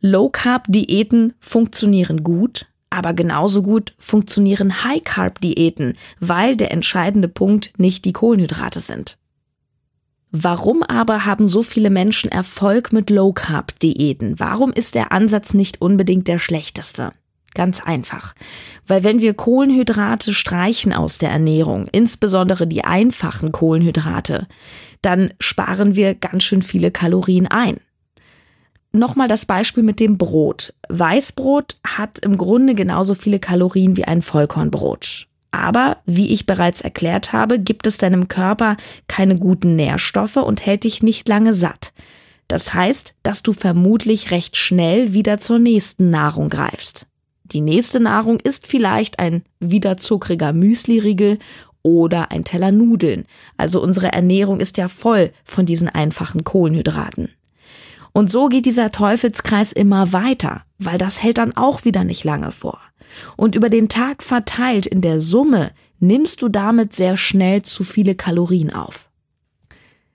Low 0.00 0.30
Carb 0.30 0.64
Diäten 0.66 1.32
funktionieren 1.38 2.24
gut, 2.24 2.66
aber 2.90 3.14
genauso 3.14 3.62
gut 3.62 3.94
funktionieren 4.00 4.82
High 4.82 5.04
Carb 5.04 5.40
Diäten, 5.40 5.96
weil 6.18 6.56
der 6.56 6.72
entscheidende 6.72 7.28
Punkt 7.28 7.72
nicht 7.76 8.04
die 8.04 8.12
Kohlenhydrate 8.12 8.80
sind. 8.80 9.16
Warum 10.32 10.82
aber 10.82 11.24
haben 11.24 11.46
so 11.46 11.62
viele 11.62 11.90
Menschen 11.90 12.32
Erfolg 12.32 12.92
mit 12.92 13.10
Low 13.10 13.32
Carb 13.32 13.78
Diäten? 13.78 14.40
Warum 14.40 14.72
ist 14.72 14.96
der 14.96 15.12
Ansatz 15.12 15.54
nicht 15.54 15.80
unbedingt 15.80 16.26
der 16.26 16.40
schlechteste? 16.40 17.12
Ganz 17.54 17.80
einfach. 17.80 18.34
Weil 18.86 19.04
wenn 19.04 19.20
wir 19.20 19.34
Kohlenhydrate 19.34 20.32
streichen 20.32 20.92
aus 20.92 21.18
der 21.18 21.30
Ernährung, 21.30 21.88
insbesondere 21.90 22.66
die 22.66 22.84
einfachen 22.84 23.52
Kohlenhydrate, 23.52 24.46
dann 25.02 25.32
sparen 25.40 25.96
wir 25.96 26.14
ganz 26.14 26.44
schön 26.44 26.62
viele 26.62 26.90
Kalorien 26.90 27.46
ein. 27.46 27.78
Nochmal 28.92 29.28
das 29.28 29.44
Beispiel 29.44 29.82
mit 29.82 30.00
dem 30.00 30.16
Brot. 30.16 30.72
Weißbrot 30.88 31.78
hat 31.84 32.18
im 32.20 32.38
Grunde 32.38 32.74
genauso 32.74 33.14
viele 33.14 33.38
Kalorien 33.38 33.96
wie 33.96 34.04
ein 34.04 34.22
Vollkornbrot. 34.22 35.26
Aber, 35.50 35.98
wie 36.06 36.32
ich 36.32 36.46
bereits 36.46 36.80
erklärt 36.82 37.32
habe, 37.32 37.58
gibt 37.58 37.86
es 37.86 37.98
deinem 37.98 38.28
Körper 38.28 38.76
keine 39.06 39.36
guten 39.36 39.76
Nährstoffe 39.76 40.36
und 40.36 40.64
hält 40.64 40.84
dich 40.84 41.02
nicht 41.02 41.28
lange 41.28 41.54
satt. 41.54 41.92
Das 42.48 42.72
heißt, 42.72 43.14
dass 43.22 43.42
du 43.42 43.52
vermutlich 43.52 44.30
recht 44.30 44.56
schnell 44.56 45.12
wieder 45.12 45.38
zur 45.38 45.58
nächsten 45.58 46.10
Nahrung 46.10 46.48
greifst. 46.48 47.07
Die 47.52 47.60
nächste 47.60 48.00
Nahrung 48.00 48.38
ist 48.40 48.66
vielleicht 48.66 49.18
ein 49.18 49.42
wieder 49.58 49.96
zuckriger 49.96 50.52
Müsliriegel 50.52 51.38
oder 51.82 52.30
ein 52.30 52.44
Teller 52.44 52.72
Nudeln. 52.72 53.24
Also 53.56 53.82
unsere 53.82 54.12
Ernährung 54.12 54.60
ist 54.60 54.76
ja 54.76 54.88
voll 54.88 55.30
von 55.44 55.64
diesen 55.64 55.88
einfachen 55.88 56.44
Kohlenhydraten. 56.44 57.30
Und 58.12 58.30
so 58.30 58.48
geht 58.48 58.66
dieser 58.66 58.92
Teufelskreis 58.92 59.72
immer 59.72 60.12
weiter, 60.12 60.62
weil 60.78 60.98
das 60.98 61.22
hält 61.22 61.38
dann 61.38 61.56
auch 61.56 61.84
wieder 61.84 62.04
nicht 62.04 62.24
lange 62.24 62.52
vor. 62.52 62.80
Und 63.36 63.54
über 63.54 63.70
den 63.70 63.88
Tag 63.88 64.22
verteilt 64.22 64.86
in 64.86 65.00
der 65.00 65.20
Summe 65.20 65.70
nimmst 65.98 66.42
du 66.42 66.48
damit 66.48 66.92
sehr 66.92 67.16
schnell 67.16 67.62
zu 67.62 67.84
viele 67.84 68.14
Kalorien 68.14 68.72
auf. 68.72 69.08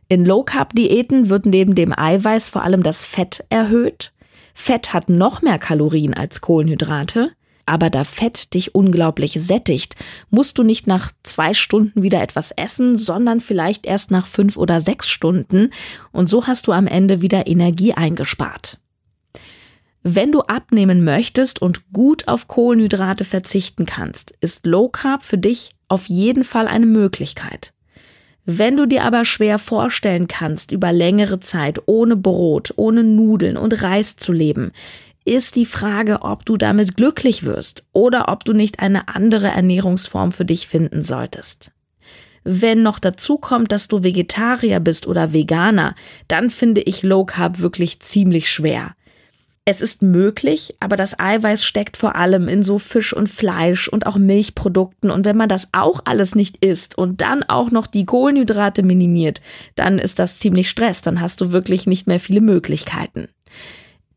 In 0.09 0.25
Low 0.25 0.43
Carb 0.43 0.75
Diäten 0.75 1.29
wird 1.29 1.45
neben 1.45 1.75
dem 1.75 1.97
Eiweiß 1.97 2.49
vor 2.49 2.61
allem 2.61 2.83
das 2.83 3.03
Fett 3.03 3.45
erhöht 3.49 4.12
Fett 4.53 4.93
hat 4.93 5.09
noch 5.09 5.41
mehr 5.41 5.59
Kalorien 5.59 6.13
als 6.13 6.41
Kohlenhydrate, 6.41 7.31
aber 7.65 7.89
da 7.89 8.03
Fett 8.03 8.53
dich 8.53 8.75
unglaublich 8.75 9.33
sättigt, 9.33 9.95
musst 10.29 10.57
du 10.57 10.63
nicht 10.63 10.85
nach 10.87 11.11
zwei 11.23 11.53
Stunden 11.53 12.03
wieder 12.03 12.21
etwas 12.21 12.51
essen, 12.51 12.97
sondern 12.97 13.39
vielleicht 13.39 13.85
erst 13.85 14.11
nach 14.11 14.27
fünf 14.27 14.57
oder 14.57 14.81
sechs 14.81 15.07
Stunden 15.07 15.69
und 16.11 16.29
so 16.29 16.45
hast 16.45 16.67
du 16.67 16.71
am 16.71 16.87
Ende 16.87 17.21
wieder 17.21 17.47
Energie 17.47 17.93
eingespart. 17.93 18.79
Wenn 20.05 20.33
du 20.33 20.41
abnehmen 20.41 21.05
möchtest 21.05 21.61
und 21.61 21.93
gut 21.93 22.27
auf 22.27 22.49
Kohlenhydrate 22.49 23.23
verzichten 23.23 23.85
kannst, 23.85 24.31
ist 24.41 24.65
Low 24.65 24.89
Carb 24.89 25.23
für 25.23 25.37
dich 25.37 25.71
auf 25.87 26.09
jeden 26.09 26.43
Fall 26.43 26.67
eine 26.67 26.85
Möglichkeit. 26.85 27.72
Wenn 28.45 28.75
du 28.75 28.85
dir 28.85 29.03
aber 29.03 29.23
schwer 29.23 29.57
vorstellen 29.57 30.27
kannst, 30.27 30.71
über 30.71 30.91
längere 30.91 31.39
Zeit 31.39 31.81
ohne 31.85 32.17
Brot, 32.17 32.73
ohne 32.75 33.03
Nudeln 33.03 33.55
und 33.55 33.81
Reis 33.83 34.17
zu 34.17 34.33
leben, 34.33 34.71
ist 35.25 35.55
die 35.55 35.65
Frage, 35.65 36.23
ob 36.23 36.45
du 36.45 36.57
damit 36.57 36.97
glücklich 36.97 37.43
wirst 37.43 37.83
oder 37.93 38.27
ob 38.27 38.43
du 38.43 38.51
nicht 38.51 38.79
eine 38.79 39.07
andere 39.07 39.47
Ernährungsform 39.47 40.33
für 40.33 40.43
dich 40.43 40.67
finden 40.67 41.01
solltest. 41.01 41.71
Wenn 42.43 42.83
noch 42.83 42.99
dazu 42.99 43.37
kommt, 43.37 43.71
dass 43.71 43.87
du 43.87 44.03
Vegetarier 44.03 44.81
bist 44.81 45.07
oder 45.07 45.31
Veganer, 45.31 45.95
dann 46.27 46.49
finde 46.49 46.81
ich 46.81 47.03
Low 47.03 47.23
Carb 47.23 47.59
wirklich 47.59 48.01
ziemlich 48.01 48.51
schwer. 48.51 48.95
Es 49.65 49.81
ist 49.81 50.01
möglich, 50.01 50.75
aber 50.81 50.97
das 50.97 51.17
Eiweiß 51.17 51.63
steckt 51.63 51.95
vor 51.95 52.15
allem 52.15 52.49
in 52.49 52.63
so 52.63 52.77
Fisch 52.77 53.13
und 53.13 53.29
Fleisch 53.29 53.87
und 53.87 54.05
auch 54.05 54.17
Milchprodukten. 54.17 55.09
Und 55.09 55.23
wenn 55.23 55.37
man 55.37 55.47
das 55.47 55.69
auch 55.71 56.01
alles 56.03 56.35
nicht 56.35 56.63
isst 56.65 56.97
und 56.97 57.21
dann 57.21 57.43
auch 57.43 57.71
noch 57.71 57.87
die 57.87 58.05
Kohlenhydrate 58.05 58.83
minimiert, 58.83 59.41
dann 59.75 59.99
ist 59.99 60.19
das 60.19 60.39
ziemlich 60.39 60.69
Stress. 60.69 61.01
Dann 61.01 61.21
hast 61.21 61.39
du 61.39 61.53
wirklich 61.53 61.87
nicht 61.87 62.07
mehr 62.07 62.19
viele 62.19 62.41
Möglichkeiten. 62.41 63.29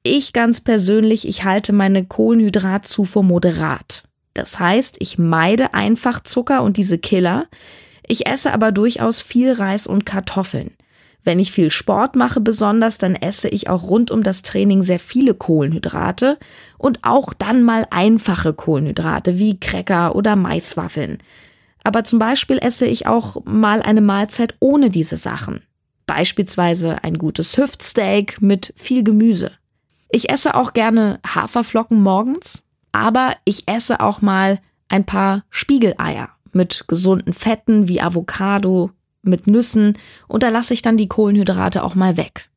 Ich 0.03 0.33
ganz 0.33 0.61
persönlich, 0.61 1.29
ich 1.29 1.45
halte 1.45 1.73
meine 1.73 2.05
Kohlenhydratzufuhr 2.05 3.23
moderat. 3.23 4.03
Das 4.35 4.59
heißt, 4.59 4.97
ich 4.99 5.17
meide 5.17 5.75
einfach 5.75 6.23
Zucker 6.25 6.65
und 6.65 6.77
diese 6.77 6.99
Killer. 6.99 7.47
Ich 8.07 8.27
esse 8.27 8.53
aber 8.53 8.73
durchaus 8.73 9.23
viel 9.23 9.53
Reis 9.53 9.87
und 9.87 10.07
Kartoffeln. 10.07 10.73
Wenn 11.27 11.41
ich 11.41 11.51
viel 11.51 11.73
Sport 11.73 12.15
mache 12.15 12.41
besonders, 12.41 12.99
dann 12.99 13.17
esse 13.17 13.49
ich 13.49 13.69
auch 13.69 13.91
rund 13.91 14.13
um 14.13 14.23
das 14.23 14.43
Training 14.43 14.83
sehr 14.83 15.01
viele 15.01 15.35
Kohlenhydrate 15.35 16.39
und 16.79 17.01
auch 17.03 17.35
dann 17.35 17.65
mal 17.65 17.85
einfache 17.91 18.55
Kohlenhydrate 18.55 19.37
wie 19.37 19.59
Cracker 19.59 20.15
oder 20.15 20.37
Maiswaffeln. 20.37 21.19
Aber 21.83 22.05
zum 22.05 22.21
Beispiel 22.21 22.59
esse 22.59 22.87
ich 22.87 23.09
auch 23.09 23.45
mal 23.45 23.83
eine 23.83 24.03
Mahlzeit 24.03 24.55
ohne 24.61 24.89
diese 24.89 25.17
Sachen. 25.17 25.63
Beispielsweise 26.07 27.03
ein 27.03 27.19
gutes 27.19 27.59
Hüftsteak 27.59 28.41
mit 28.41 28.73
viel 28.77 29.03
Gemüse. 29.03 29.51
Ich 30.11 30.31
esse 30.31 30.55
auch 30.55 30.75
gerne 30.75 31.19
Haferflocken 31.27 32.01
morgens, 32.01 32.63
aber 32.93 33.35
ich 33.45 33.65
esse 33.67 33.99
auch 33.99 34.23
mal 34.23 34.61
ein 34.89 35.05
paar 35.05 35.43
Spiegeleier 35.51 36.29
mit 36.53 36.85
gesunden 36.87 37.33
Fetten 37.33 37.89
wie 37.89 38.01
Avocado, 38.01 38.93
mit 39.27 39.47
Nüssen 39.47 39.99
und 40.29 40.43
da 40.43 40.49
lasse 40.49 40.75
ich 40.75 40.83
dann 40.83 40.97
die 40.97 41.09
Kohlenhydrate 41.09 41.83
auch 41.85 41.95
mal 41.95 42.17
weg. 42.17 42.49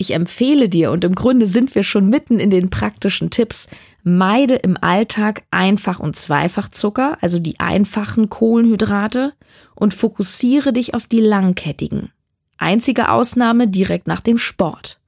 Ich 0.00 0.14
empfehle 0.14 0.70
dir, 0.70 0.92
und 0.92 1.04
im 1.04 1.14
Grunde 1.14 1.46
sind 1.46 1.74
wir 1.74 1.82
schon 1.82 2.08
mitten 2.08 2.40
in 2.40 2.48
den 2.48 2.70
praktischen 2.70 3.28
Tipps, 3.28 3.68
meide 4.02 4.54
im 4.54 4.78
Alltag 4.80 5.42
Einfach- 5.50 6.00
und 6.00 6.16
Zweifachzucker, 6.16 7.18
also 7.20 7.38
die 7.38 7.60
einfachen 7.60 8.30
Kohlenhydrate, 8.30 9.34
und 9.74 9.92
fokussiere 9.92 10.72
dich 10.72 10.94
auf 10.94 11.06
die 11.06 11.20
langkettigen. 11.20 12.12
Einzige 12.56 13.10
Ausnahme 13.10 13.68
direkt 13.68 14.06
nach 14.06 14.20
dem 14.20 14.38
Sport. 14.38 14.99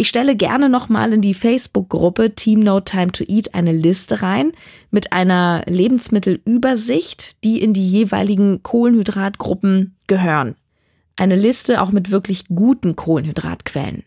Ich 0.00 0.06
stelle 0.06 0.36
gerne 0.36 0.68
nochmal 0.68 1.12
in 1.12 1.20
die 1.20 1.34
Facebook-Gruppe 1.34 2.36
Team 2.36 2.60
No 2.60 2.78
Time 2.78 3.10
to 3.10 3.24
Eat 3.26 3.52
eine 3.54 3.72
Liste 3.72 4.22
rein 4.22 4.52
mit 4.92 5.12
einer 5.12 5.64
Lebensmittelübersicht, 5.66 7.42
die 7.42 7.60
in 7.60 7.72
die 7.72 7.84
jeweiligen 7.84 8.62
Kohlenhydratgruppen 8.62 9.96
gehören. 10.06 10.54
Eine 11.16 11.34
Liste 11.34 11.82
auch 11.82 11.90
mit 11.90 12.12
wirklich 12.12 12.44
guten 12.46 12.94
Kohlenhydratquellen. 12.94 14.04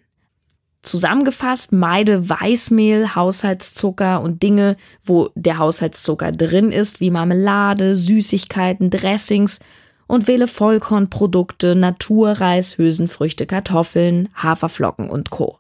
Zusammengefasst, 0.82 1.74
meide 1.74 2.30
Weißmehl, 2.30 3.14
Haushaltszucker 3.14 4.22
und 4.22 4.42
Dinge, 4.42 4.78
wo 5.04 5.28
der 5.36 5.58
Haushaltszucker 5.58 6.32
drin 6.32 6.72
ist, 6.72 7.02
wie 7.02 7.12
Marmelade, 7.12 7.98
Süßigkeiten, 7.98 8.92
Dressings 8.92 9.60
und 10.08 10.30
wähle 10.30 10.48
Vollkornprodukte, 10.48 11.76
Naturreis, 11.76 12.78
Hülsenfrüchte, 12.78 13.46
Kartoffeln, 13.46 14.30
Haferflocken 14.36 15.10
und 15.10 15.32
Co. 15.32 15.58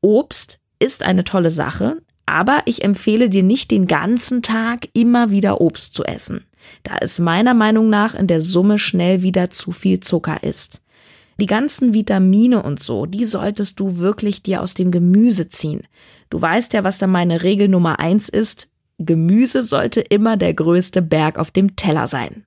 Obst 0.00 0.58
ist 0.78 1.02
eine 1.02 1.24
tolle 1.24 1.50
Sache, 1.50 1.98
aber 2.26 2.62
ich 2.66 2.82
empfehle 2.82 3.28
dir 3.28 3.42
nicht 3.42 3.70
den 3.70 3.86
ganzen 3.86 4.42
Tag 4.42 4.88
immer 4.94 5.30
wieder 5.30 5.60
Obst 5.60 5.94
zu 5.94 6.04
essen, 6.04 6.44
da 6.82 6.96
es 7.00 7.18
meiner 7.18 7.54
Meinung 7.54 7.90
nach 7.90 8.14
in 8.14 8.26
der 8.26 8.40
Summe 8.40 8.78
schnell 8.78 9.22
wieder 9.22 9.50
zu 9.50 9.72
viel 9.72 10.00
Zucker 10.00 10.42
ist. 10.42 10.80
Die 11.40 11.46
ganzen 11.46 11.94
Vitamine 11.94 12.62
und 12.62 12.80
so, 12.80 13.06
die 13.06 13.24
solltest 13.24 13.80
du 13.80 13.98
wirklich 13.98 14.42
dir 14.42 14.62
aus 14.62 14.74
dem 14.74 14.90
Gemüse 14.90 15.48
ziehen. 15.48 15.82
Du 16.30 16.40
weißt 16.40 16.72
ja, 16.72 16.84
was 16.84 16.98
da 16.98 17.06
meine 17.06 17.42
Regel 17.42 17.68
Nummer 17.68 17.98
eins 17.98 18.28
ist. 18.28 18.68
Gemüse 18.98 19.62
sollte 19.62 20.00
immer 20.00 20.36
der 20.36 20.54
größte 20.54 21.02
Berg 21.02 21.38
auf 21.38 21.50
dem 21.50 21.74
Teller 21.74 22.06
sein. 22.06 22.44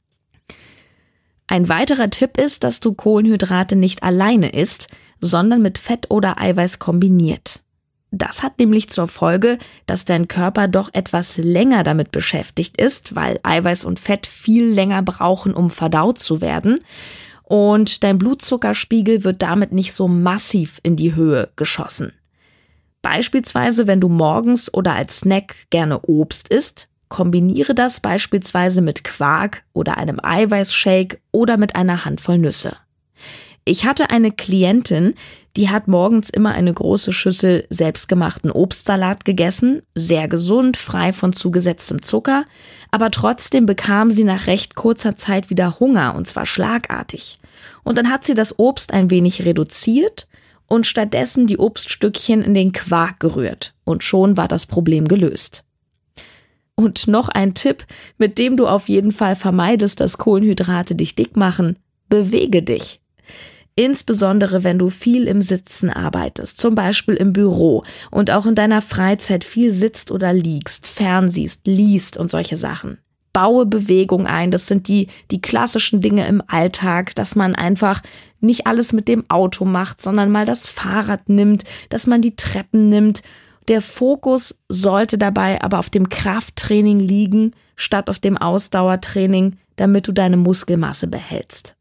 Ein 1.47 1.69
weiterer 1.69 2.09
Tipp 2.09 2.37
ist, 2.37 2.63
dass 2.63 2.79
du 2.79 2.93
Kohlenhydrate 2.93 3.75
nicht 3.75 4.01
alleine 4.01 4.49
isst, 4.49 4.87
sondern 5.21 5.61
mit 5.61 5.77
Fett 5.77 6.07
oder 6.09 6.39
Eiweiß 6.39 6.79
kombiniert. 6.79 7.61
Das 8.11 8.43
hat 8.43 8.59
nämlich 8.59 8.89
zur 8.89 9.07
Folge, 9.07 9.57
dass 9.87 10.05
dein 10.05 10.27
Körper 10.29 10.69
doch 10.69 10.89
etwas 10.93 11.37
länger 11.37 11.83
damit 11.83 12.11
beschäftigt 12.11 12.79
ist, 12.79 13.15
weil 13.15 13.39
Eiweiß 13.43 13.83
und 13.83 13.99
Fett 13.99 14.25
viel 14.25 14.65
länger 14.71 15.01
brauchen, 15.01 15.53
um 15.53 15.69
verdaut 15.69 16.17
zu 16.19 16.39
werden. 16.39 16.79
und 17.43 18.03
dein 18.03 18.17
Blutzuckerspiegel 18.17 19.23
wird 19.23 19.41
damit 19.43 19.71
nicht 19.71 19.93
so 19.93 20.07
massiv 20.07 20.79
in 20.81 20.95
die 20.95 21.15
Höhe 21.15 21.49
geschossen. 21.55 22.11
Beispielsweise, 23.03 23.85
wenn 23.85 24.01
du 24.01 24.09
morgens 24.09 24.73
oder 24.73 24.93
als 24.93 25.19
Snack 25.19 25.55
gerne 25.69 26.01
Obst 26.01 26.47
isst, 26.47 26.87
kombiniere 27.07 27.75
das 27.75 27.99
beispielsweise 27.99 28.81
mit 28.81 29.03
Quark 29.03 29.63
oder 29.73 29.97
einem 29.97 30.19
Eiweißshake 30.23 31.19
oder 31.31 31.57
mit 31.57 31.75
einer 31.75 32.03
Handvoll 32.03 32.39
Nüsse. 32.39 32.77
Ich 33.67 33.85
hatte 33.85 34.11
eine 34.11 34.31
Klientin, 34.31 35.15
die 35.57 35.69
hat 35.69 35.87
morgens 35.87 36.29
immer 36.29 36.51
eine 36.51 36.71
große 36.71 37.11
Schüssel 37.11 37.65
selbstgemachten 37.71 38.51
Obstsalat 38.51 39.25
gegessen, 39.25 39.81
sehr 39.95 40.27
gesund, 40.27 40.77
frei 40.77 41.13
von 41.13 41.33
zugesetztem 41.33 42.03
Zucker, 42.03 42.45
aber 42.91 43.09
trotzdem 43.09 43.65
bekam 43.65 44.11
sie 44.11 44.23
nach 44.23 44.45
recht 44.45 44.75
kurzer 44.75 45.17
Zeit 45.17 45.49
wieder 45.49 45.79
Hunger 45.79 46.13
und 46.15 46.27
zwar 46.27 46.45
schlagartig. 46.45 47.39
Und 47.83 47.97
dann 47.97 48.11
hat 48.11 48.23
sie 48.23 48.35
das 48.35 48.59
Obst 48.59 48.93
ein 48.93 49.09
wenig 49.09 49.45
reduziert 49.45 50.27
und 50.67 50.85
stattdessen 50.85 51.47
die 51.47 51.57
Obststückchen 51.57 52.43
in 52.43 52.53
den 52.53 52.71
Quark 52.71 53.19
gerührt. 53.19 53.73
Und 53.83 54.03
schon 54.03 54.37
war 54.37 54.47
das 54.47 54.67
Problem 54.67 55.07
gelöst. 55.07 55.63
Und 56.75 57.07
noch 57.07 57.29
ein 57.29 57.55
Tipp, 57.55 57.85
mit 58.19 58.37
dem 58.37 58.57
du 58.57 58.67
auf 58.67 58.89
jeden 58.89 59.11
Fall 59.11 59.35
vermeidest, 59.35 60.01
dass 60.01 60.19
Kohlenhydrate 60.19 60.93
dich 60.93 61.15
dick 61.15 61.35
machen. 61.35 61.79
Bewege 62.09 62.61
dich. 62.61 62.99
Insbesondere 63.75 64.63
wenn 64.63 64.79
du 64.79 64.89
viel 64.89 65.27
im 65.27 65.41
Sitzen 65.41 65.89
arbeitest, 65.89 66.57
zum 66.57 66.75
Beispiel 66.75 67.15
im 67.15 67.33
Büro 67.33 67.83
und 68.09 68.31
auch 68.31 68.45
in 68.45 68.55
deiner 68.55 68.81
Freizeit 68.81 69.43
viel 69.43 69.71
sitzt 69.71 70.11
oder 70.11 70.31
liegst, 70.31 70.87
fernsiehst, 70.87 71.67
liest 71.67 72.17
und 72.17 72.31
solche 72.31 72.55
Sachen 72.55 72.99
baue 73.35 73.65
Bewegung 73.65 74.27
ein. 74.27 74.49
Das 74.49 74.65
sind 74.65 74.87
die, 74.87 75.07
die 75.29 75.41
klassischen 75.41 75.99
Dinge 75.99 76.25
im 76.25 76.41
Alltag, 76.47 77.13
dass 77.15 77.35
man 77.35 77.53
einfach 77.53 78.01
nicht 78.39 78.65
alles 78.65 78.93
mit 78.93 79.09
dem 79.09 79.29
Auto 79.29 79.65
macht, 79.65 80.01
sondern 80.01 80.31
mal 80.31 80.45
das 80.45 80.69
Fahrrad 80.69 81.27
nimmt, 81.27 81.65
dass 81.89 82.07
man 82.07 82.21
die 82.21 82.37
Treppen 82.37 82.87
nimmt. 82.87 83.23
Der 83.67 83.81
Fokus 83.81 84.57
sollte 84.69 85.17
dabei 85.17 85.61
aber 85.61 85.79
auf 85.79 85.89
dem 85.89 86.07
Krafttraining 86.07 86.99
liegen, 86.99 87.51
statt 87.75 88.09
auf 88.09 88.19
dem 88.19 88.37
Ausdauertraining, 88.37 89.57
damit 89.75 90.07
du 90.07 90.13
deine 90.13 90.37
Muskelmasse 90.37 91.07
behältst. 91.07 91.75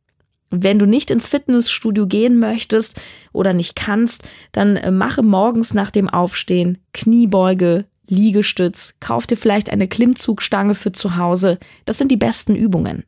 Wenn 0.62 0.78
du 0.78 0.86
nicht 0.86 1.10
ins 1.10 1.28
Fitnessstudio 1.28 2.06
gehen 2.06 2.38
möchtest 2.38 3.00
oder 3.32 3.52
nicht 3.52 3.76
kannst, 3.76 4.22
dann 4.52 4.76
äh, 4.76 4.90
mache 4.90 5.22
morgens 5.22 5.74
nach 5.74 5.90
dem 5.90 6.08
Aufstehen 6.08 6.78
Kniebeuge, 6.92 7.86
Liegestütz, 8.08 8.94
kauf 9.00 9.26
dir 9.26 9.36
vielleicht 9.36 9.70
eine 9.70 9.88
Klimmzugstange 9.88 10.74
für 10.74 10.92
zu 10.92 11.16
Hause. 11.16 11.58
Das 11.86 11.98
sind 11.98 12.10
die 12.10 12.16
besten 12.16 12.54
Übungen. 12.54 13.04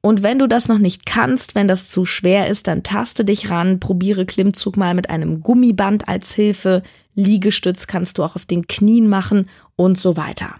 Und 0.00 0.22
wenn 0.22 0.38
du 0.38 0.46
das 0.46 0.68
noch 0.68 0.78
nicht 0.78 1.06
kannst, 1.06 1.54
wenn 1.54 1.68
das 1.68 1.88
zu 1.88 2.04
schwer 2.04 2.48
ist, 2.48 2.68
dann 2.68 2.82
taste 2.82 3.24
dich 3.24 3.50
ran, 3.50 3.80
probiere 3.80 4.26
Klimmzug 4.26 4.76
mal 4.76 4.94
mit 4.94 5.10
einem 5.10 5.40
Gummiband 5.42 6.08
als 6.08 6.34
Hilfe, 6.34 6.82
Liegestütz 7.14 7.88
kannst 7.88 8.18
du 8.18 8.22
auch 8.22 8.36
auf 8.36 8.44
den 8.44 8.68
Knien 8.68 9.08
machen 9.08 9.50
und 9.74 9.98
so 9.98 10.16
weiter. 10.16 10.54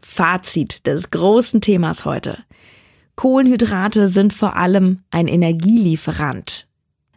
Fazit 0.00 0.86
des 0.86 1.10
großen 1.10 1.60
Themas 1.60 2.04
heute. 2.04 2.38
Kohlenhydrate 3.16 4.08
sind 4.08 4.32
vor 4.32 4.56
allem 4.56 5.00
ein 5.10 5.26
Energielieferant. 5.26 6.66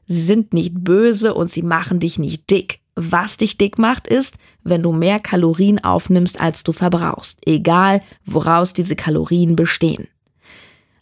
Sie 0.08 0.24
sind 0.24 0.54
nicht 0.54 0.74
böse 0.74 1.34
und 1.34 1.52
sie 1.52 1.62
machen 1.62 2.00
dich 2.00 2.18
nicht 2.18 2.50
dick. 2.50 2.80
Was 2.96 3.38
dich 3.38 3.58
dick 3.58 3.78
macht, 3.78 4.08
ist, 4.08 4.36
wenn 4.64 4.82
du 4.82 4.92
mehr 4.92 5.20
Kalorien 5.20 5.84
aufnimmst, 5.84 6.40
als 6.42 6.64
du 6.64 6.74
verbrauchst, 6.74 7.40
egal 7.46 8.02
woraus 8.26 8.74
diese 8.74 8.96
Kalorien 8.96 9.56
bestehen. 9.56 10.08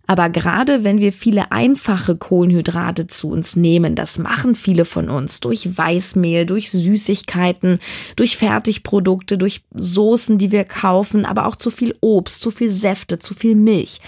Aber 0.07 0.29
gerade 0.29 0.83
wenn 0.83 0.99
wir 0.99 1.11
viele 1.11 1.51
einfache 1.51 2.15
Kohlenhydrate 2.15 3.07
zu 3.07 3.29
uns 3.29 3.55
nehmen, 3.57 3.93
das 3.93 4.19
machen 4.19 4.55
viele 4.55 4.85
von 4.85 5.09
uns 5.09 5.41
durch 5.41 5.77
Weißmehl, 5.77 6.45
durch 6.45 6.71
Süßigkeiten, 6.71 7.79
durch 8.15 8.37
Fertigprodukte, 8.37 9.37
durch 9.37 9.63
Soßen, 9.73 10.37
die 10.37 10.51
wir 10.51 10.63
kaufen, 10.63 11.25
aber 11.25 11.45
auch 11.45 11.57
zu 11.57 11.69
viel 11.71 11.95
Obst, 11.99 12.41
zu 12.41 12.51
viel 12.51 12.69
Säfte, 12.69 13.19
zu 13.19 13.33
viel 13.33 13.55
Milch, 13.55 13.99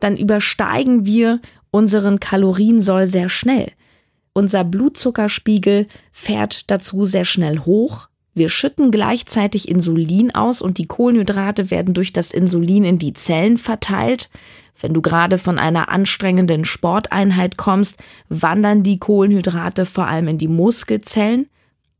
dann 0.00 0.16
übersteigen 0.16 1.06
wir 1.06 1.40
unseren 1.70 2.20
Kaloriensoll 2.20 3.06
sehr 3.06 3.28
schnell. 3.28 3.72
Unser 4.32 4.64
Blutzuckerspiegel 4.64 5.86
fährt 6.12 6.70
dazu 6.70 7.04
sehr 7.04 7.24
schnell 7.24 7.60
hoch. 7.60 8.08
Wir 8.34 8.48
schütten 8.48 8.92
gleichzeitig 8.92 9.68
Insulin 9.68 10.32
aus 10.32 10.62
und 10.62 10.78
die 10.78 10.86
Kohlenhydrate 10.86 11.72
werden 11.72 11.92
durch 11.92 12.12
das 12.12 12.32
Insulin 12.32 12.84
in 12.84 12.98
die 12.98 13.12
Zellen 13.12 13.58
verteilt. 13.58 14.30
Wenn 14.80 14.94
du 14.94 15.02
gerade 15.02 15.38
von 15.38 15.58
einer 15.58 15.88
anstrengenden 15.88 16.64
Sporteinheit 16.64 17.56
kommst, 17.56 18.00
wandern 18.28 18.84
die 18.84 18.98
Kohlenhydrate 18.98 19.86
vor 19.86 20.06
allem 20.06 20.28
in 20.28 20.38
die 20.38 20.46
Muskelzellen. 20.46 21.48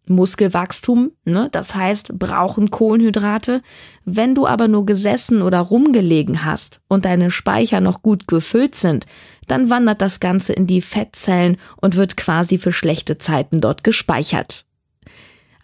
Muskelwachstum, 0.09 1.12
ne? 1.25 1.49
das 1.53 1.75
heißt, 1.75 2.18
brauchen 2.18 2.71
Kohlenhydrate. 2.71 3.62
Wenn 4.05 4.35
du 4.35 4.47
aber 4.47 4.68
nur 4.68 4.87
gesessen 4.87 5.42
oder 5.42 5.61
rumgelegen 5.61 6.44
hast 6.44 6.81
und 6.88 7.05
deine 7.05 7.31
Speicher 7.31 7.81
noch 7.81 8.03
gut 8.03 8.29
gefüllt 8.29 8.75
sind, 8.75 9.07
dann 9.47 9.71
wandert 9.71 10.03
das 10.03 10.21
Ganze 10.21 10.53
in 10.53 10.66
die 10.66 10.83
Fettzellen 10.83 11.57
und 11.77 11.97
wird 11.97 12.16
quasi 12.16 12.59
für 12.59 12.73
schlechte 12.73 13.18
Zeiten 13.18 13.61
dort 13.61 13.83
gespeichert. 13.83 14.67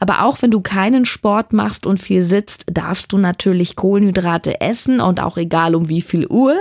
Aber 0.05 0.23
auch 0.23 0.43
wenn 0.43 0.51
du 0.51 0.61
keinen 0.61 1.07
Sport 1.07 1.55
machst 1.55 1.87
und 1.87 1.99
viel 1.99 2.25
sitzt, 2.25 2.67
darfst 2.71 3.15
du 3.15 3.17
natürlich 3.17 3.75
Kohlenhydrate 3.75 4.61
essen 4.61 5.01
und 5.01 5.19
auch 5.19 5.39
egal 5.39 5.75
um 5.75 5.89
wie 5.89 6.03
viel 6.03 6.27
Uhr. 6.27 6.61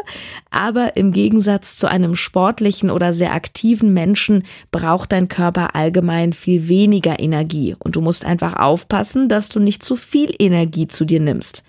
Aber 0.49 0.95
im 0.95 1.11
Gegensatz 1.11 1.75
zu 1.75 1.87
einem 1.87 2.15
sportlichen 2.15 2.89
oder 2.89 3.11
sehr 3.11 3.33
aktiven 3.33 3.93
Menschen 3.93 4.45
braucht 4.71 5.11
dein 5.11 5.27
Körper 5.27 5.75
allgemein 5.75 6.31
viel 6.31 6.69
weniger 6.69 7.19
Energie 7.19 7.75
und 7.79 7.97
du 7.97 8.01
musst 8.01 8.23
einfach 8.23 8.55
aufpassen, 8.55 9.27
dass 9.27 9.49
du 9.49 9.59
nicht 9.59 9.83
zu 9.83 9.97
viel 9.97 10.33
Energie 10.39 10.87
zu 10.87 11.03
dir 11.03 11.19
nimmst. 11.19 11.65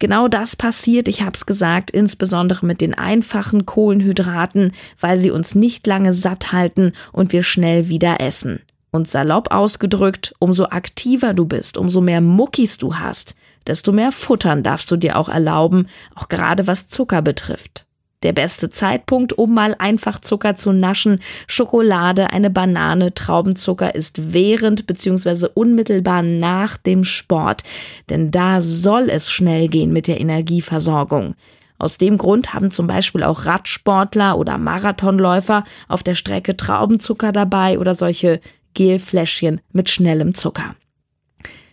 Genau 0.00 0.26
das 0.26 0.56
passiert, 0.56 1.06
ich 1.06 1.22
habe 1.22 1.36
es 1.36 1.46
gesagt, 1.46 1.92
insbesondere 1.92 2.66
mit 2.66 2.80
den 2.80 2.92
einfachen 2.92 3.66
Kohlenhydraten, 3.66 4.72
weil 4.98 5.16
sie 5.16 5.30
uns 5.30 5.54
nicht 5.54 5.86
lange 5.86 6.12
satt 6.12 6.50
halten 6.50 6.92
und 7.12 7.32
wir 7.32 7.44
schnell 7.44 7.88
wieder 7.88 8.20
essen. 8.20 8.58
Und 8.94 9.08
salopp 9.08 9.50
ausgedrückt, 9.50 10.34
umso 10.38 10.66
aktiver 10.66 11.34
du 11.34 11.46
bist, 11.46 11.78
umso 11.78 12.00
mehr 12.00 12.20
Muckis 12.20 12.78
du 12.78 12.94
hast, 12.94 13.34
desto 13.66 13.90
mehr 13.90 14.12
Futtern 14.12 14.62
darfst 14.62 14.88
du 14.88 14.96
dir 14.96 15.18
auch 15.18 15.28
erlauben, 15.28 15.88
auch 16.14 16.28
gerade 16.28 16.68
was 16.68 16.86
Zucker 16.86 17.20
betrifft. 17.20 17.86
Der 18.22 18.32
beste 18.32 18.70
Zeitpunkt, 18.70 19.32
um 19.32 19.52
mal 19.52 19.74
einfach 19.80 20.20
Zucker 20.20 20.54
zu 20.54 20.72
naschen, 20.72 21.18
Schokolade, 21.48 22.30
eine 22.30 22.50
Banane, 22.50 23.12
Traubenzucker 23.12 23.96
ist 23.96 24.32
während 24.32 24.86
bzw. 24.86 25.48
unmittelbar 25.54 26.22
nach 26.22 26.76
dem 26.76 27.02
Sport, 27.02 27.64
denn 28.10 28.30
da 28.30 28.60
soll 28.60 29.10
es 29.10 29.28
schnell 29.28 29.66
gehen 29.66 29.92
mit 29.92 30.06
der 30.06 30.20
Energieversorgung. 30.20 31.34
Aus 31.78 31.98
dem 31.98 32.16
Grund 32.16 32.54
haben 32.54 32.70
zum 32.70 32.86
Beispiel 32.86 33.24
auch 33.24 33.46
Radsportler 33.46 34.38
oder 34.38 34.56
Marathonläufer 34.56 35.64
auf 35.88 36.04
der 36.04 36.14
Strecke 36.14 36.56
Traubenzucker 36.56 37.32
dabei 37.32 37.80
oder 37.80 37.94
solche 37.94 38.40
Gelfläschchen 38.74 39.60
mit 39.72 39.88
schnellem 39.88 40.34
Zucker. 40.34 40.74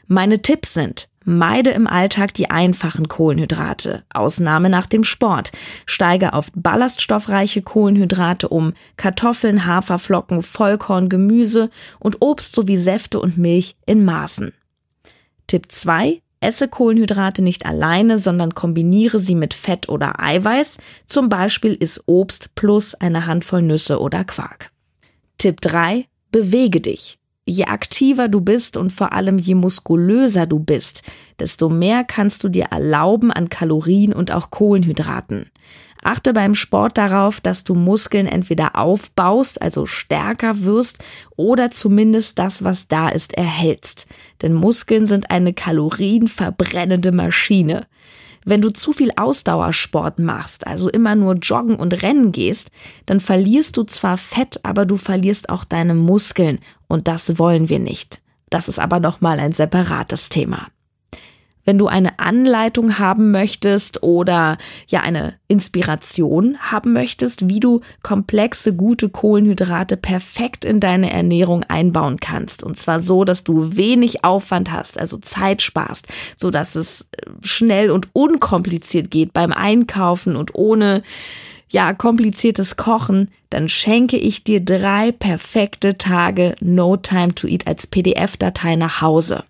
Meine 0.07 0.41
Tipps 0.41 0.73
sind, 0.73 1.09
Meide 1.23 1.69
im 1.69 1.85
Alltag 1.85 2.33
die 2.33 2.49
einfachen 2.49 3.07
Kohlenhydrate, 3.07 4.03
Ausnahme 4.11 4.69
nach 4.69 4.87
dem 4.87 5.03
Sport. 5.03 5.51
Steige 5.85 6.33
auf 6.33 6.47
ballaststoffreiche 6.55 7.61
Kohlenhydrate 7.61 8.49
um, 8.49 8.73
Kartoffeln, 8.97 9.67
Haferflocken, 9.67 10.41
Vollkorn, 10.41 11.09
Gemüse 11.09 11.69
und 11.99 12.17
Obst 12.21 12.55
sowie 12.55 12.77
Säfte 12.77 13.19
und 13.19 13.37
Milch 13.37 13.75
in 13.85 14.03
Maßen. 14.03 14.51
Tipp 15.45 15.71
2. 15.71 16.21
Esse 16.39 16.67
Kohlenhydrate 16.67 17.43
nicht 17.43 17.67
alleine, 17.67 18.17
sondern 18.17 18.55
kombiniere 18.55 19.19
sie 19.19 19.35
mit 19.35 19.53
Fett 19.53 19.89
oder 19.89 20.19
Eiweiß. 20.19 20.79
Zum 21.05 21.29
Beispiel 21.29 21.75
ist 21.75 22.01
Obst 22.07 22.55
plus 22.55 22.95
eine 22.95 23.27
Handvoll 23.27 23.61
Nüsse 23.61 23.99
oder 23.99 24.23
Quark. 24.23 24.71
Tipp 25.37 25.61
3. 25.61 26.07
Bewege 26.31 26.79
dich. 26.79 27.17
Je 27.45 27.65
aktiver 27.65 28.27
du 28.27 28.39
bist 28.39 28.77
und 28.77 28.91
vor 28.91 29.13
allem 29.13 29.37
je 29.37 29.55
muskulöser 29.55 30.45
du 30.45 30.59
bist, 30.59 31.03
desto 31.39 31.69
mehr 31.69 32.03
kannst 32.03 32.43
du 32.43 32.49
dir 32.49 32.65
erlauben 32.71 33.31
an 33.31 33.49
Kalorien 33.49 34.13
und 34.13 34.31
auch 34.31 34.51
Kohlenhydraten. 34.51 35.49
Achte 36.03 36.33
beim 36.33 36.55
Sport 36.55 36.97
darauf, 36.97 37.41
dass 37.41 37.63
du 37.63 37.75
Muskeln 37.75 38.25
entweder 38.25 38.75
aufbaust, 38.75 39.61
also 39.61 39.85
stärker 39.85 40.61
wirst, 40.61 40.99
oder 41.35 41.69
zumindest 41.69 42.39
das, 42.39 42.63
was 42.63 42.87
da 42.87 43.09
ist, 43.09 43.33
erhältst. 43.33 44.07
Denn 44.41 44.53
Muskeln 44.53 45.05
sind 45.05 45.29
eine 45.29 45.53
kalorienverbrennende 45.53 47.11
Maschine. 47.11 47.87
Wenn 48.45 48.61
du 48.61 48.69
zu 48.69 48.91
viel 48.91 49.11
Ausdauersport 49.15 50.19
machst, 50.19 50.65
also 50.65 50.89
immer 50.89 51.15
nur 51.15 51.35
joggen 51.35 51.75
und 51.75 52.01
rennen 52.01 52.31
gehst, 52.31 52.71
dann 53.05 53.19
verlierst 53.19 53.77
du 53.77 53.83
zwar 53.83 54.17
Fett, 54.17 54.59
aber 54.63 54.85
du 54.85 54.97
verlierst 54.97 55.49
auch 55.49 55.63
deine 55.63 55.93
Muskeln 55.93 56.59
und 56.87 57.07
das 57.07 57.37
wollen 57.37 57.69
wir 57.69 57.79
nicht. 57.79 58.19
Das 58.49 58.67
ist 58.67 58.79
aber 58.79 58.99
nochmal 58.99 59.39
ein 59.39 59.51
separates 59.53 60.29
Thema. 60.29 60.67
Wenn 61.65 61.77
du 61.77 61.87
eine 61.87 62.19
Anleitung 62.19 62.97
haben 62.97 63.31
möchtest 63.31 64.03
oder 64.03 64.57
ja 64.87 65.01
eine 65.01 65.35
Inspiration 65.47 66.57
haben 66.59 66.93
möchtest, 66.93 67.47
wie 67.47 67.59
du 67.59 67.81
komplexe, 68.03 68.75
gute 68.75 69.09
Kohlenhydrate 69.09 69.97
perfekt 69.97 70.65
in 70.65 70.79
deine 70.79 71.11
Ernährung 71.11 71.63
einbauen 71.63 72.19
kannst. 72.19 72.63
Und 72.63 72.79
zwar 72.79 72.99
so, 72.99 73.25
dass 73.25 73.43
du 73.43 73.75
wenig 73.75 74.23
Aufwand 74.23 74.71
hast, 74.71 74.97
also 74.97 75.17
Zeit 75.17 75.61
sparst, 75.61 76.07
so 76.35 76.51
dass 76.51 76.75
es 76.75 77.09
äh, 77.11 77.29
schnell 77.41 77.91
und 77.91 78.07
unkompliziert 78.13 79.11
geht 79.11 79.33
beim 79.33 79.51
Einkaufen 79.51 80.35
und 80.35 80.55
ohne 80.55 81.03
ja, 81.69 81.93
kompliziertes 81.93 82.75
Kochen, 82.75 83.29
dann 83.49 83.69
schenke 83.69 84.17
ich 84.17 84.43
dir 84.43 84.59
drei 84.59 85.11
perfekte 85.11 85.97
Tage 85.97 86.55
No 86.59 86.97
Time 86.97 87.33
to 87.33 87.47
Eat 87.47 87.65
als 87.65 87.87
PDF-Datei 87.87 88.75
nach 88.75 89.01
Hause 89.01 89.45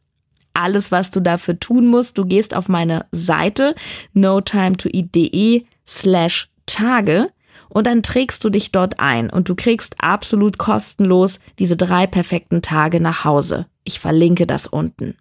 alles, 0.54 0.92
was 0.92 1.12
du 1.12 1.20
dafür 1.20 1.60
tun 1.60 1.88
musst. 1.88 2.18
Du 2.18 2.26
gehst 2.26 2.56
auf 2.56 2.70
meine 2.70 3.06
Seite 3.12 3.76
notimetoeat.de 4.14 5.66
slash 5.88 6.50
Tage 6.66 7.30
und 7.70 7.88
dann 7.88 8.04
trägst 8.04 8.44
du 8.44 8.50
dich 8.50 8.72
dort 8.72 9.00
ein 9.00 9.30
und 9.30 9.50
du 9.50 9.56
kriegst 9.56 9.96
absolut 10.00 10.58
kostenlos 10.58 11.40
diese 11.60 11.78
drei 11.78 12.08
perfekten 12.08 12.62
Tage 12.62 13.02
nach 13.02 13.24
Hause. 13.26 13.66
Ich 13.84 14.00
verlinke 14.00 14.46
das 14.46 14.68
unten. 14.68 15.16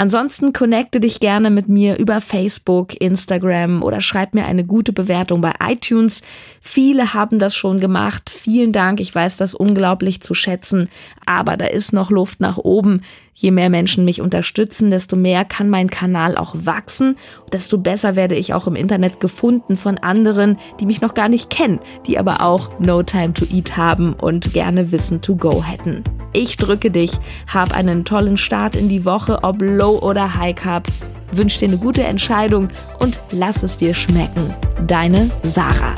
Ansonsten 0.00 0.52
connecte 0.52 1.00
dich 1.00 1.18
gerne 1.18 1.50
mit 1.50 1.68
mir 1.68 1.98
über 1.98 2.20
Facebook, 2.20 3.00
Instagram 3.00 3.82
oder 3.82 4.00
schreib 4.00 4.32
mir 4.32 4.44
eine 4.44 4.62
gute 4.62 4.92
Bewertung 4.92 5.40
bei 5.40 5.54
iTunes. 5.60 6.22
Viele 6.60 7.14
haben 7.14 7.40
das 7.40 7.56
schon 7.56 7.80
gemacht. 7.80 8.30
Vielen 8.30 8.72
Dank. 8.72 9.00
Ich 9.00 9.12
weiß 9.12 9.36
das 9.38 9.56
unglaublich 9.56 10.20
zu 10.20 10.34
schätzen. 10.34 10.88
Aber 11.26 11.56
da 11.56 11.66
ist 11.66 11.92
noch 11.92 12.10
Luft 12.10 12.38
nach 12.38 12.58
oben. 12.58 13.02
Je 13.34 13.50
mehr 13.50 13.70
Menschen 13.70 14.04
mich 14.04 14.20
unterstützen, 14.20 14.92
desto 14.92 15.16
mehr 15.16 15.44
kann 15.44 15.68
mein 15.68 15.90
Kanal 15.90 16.36
auch 16.36 16.54
wachsen, 16.54 17.16
desto 17.52 17.76
besser 17.78 18.14
werde 18.14 18.36
ich 18.36 18.54
auch 18.54 18.68
im 18.68 18.76
Internet 18.76 19.18
gefunden 19.18 19.76
von 19.76 19.98
anderen, 19.98 20.58
die 20.78 20.86
mich 20.86 21.00
noch 21.00 21.14
gar 21.14 21.28
nicht 21.28 21.50
kennen, 21.50 21.80
die 22.06 22.18
aber 22.18 22.40
auch 22.40 22.78
No 22.78 23.02
Time 23.02 23.32
to 23.32 23.44
Eat 23.50 23.76
haben 23.76 24.12
und 24.12 24.52
gerne 24.52 24.92
Wissen 24.92 25.20
to 25.20 25.34
Go 25.34 25.62
hätten. 25.64 26.04
Ich 26.32 26.56
drücke 26.56 26.90
dich, 26.90 27.12
hab 27.52 27.74
einen 27.74 28.04
tollen 28.04 28.36
Start 28.36 28.76
in 28.76 28.88
die 28.88 29.04
Woche, 29.04 29.42
ob 29.42 29.60
Low 29.60 29.98
oder 29.98 30.34
High 30.34 30.54
Carb. 30.54 30.86
Wünsche 31.32 31.60
dir 31.60 31.68
eine 31.68 31.78
gute 31.78 32.02
Entscheidung 32.02 32.68
und 32.98 33.18
lass 33.32 33.62
es 33.62 33.76
dir 33.76 33.94
schmecken. 33.94 34.54
Deine 34.86 35.30
Sarah. 35.42 35.94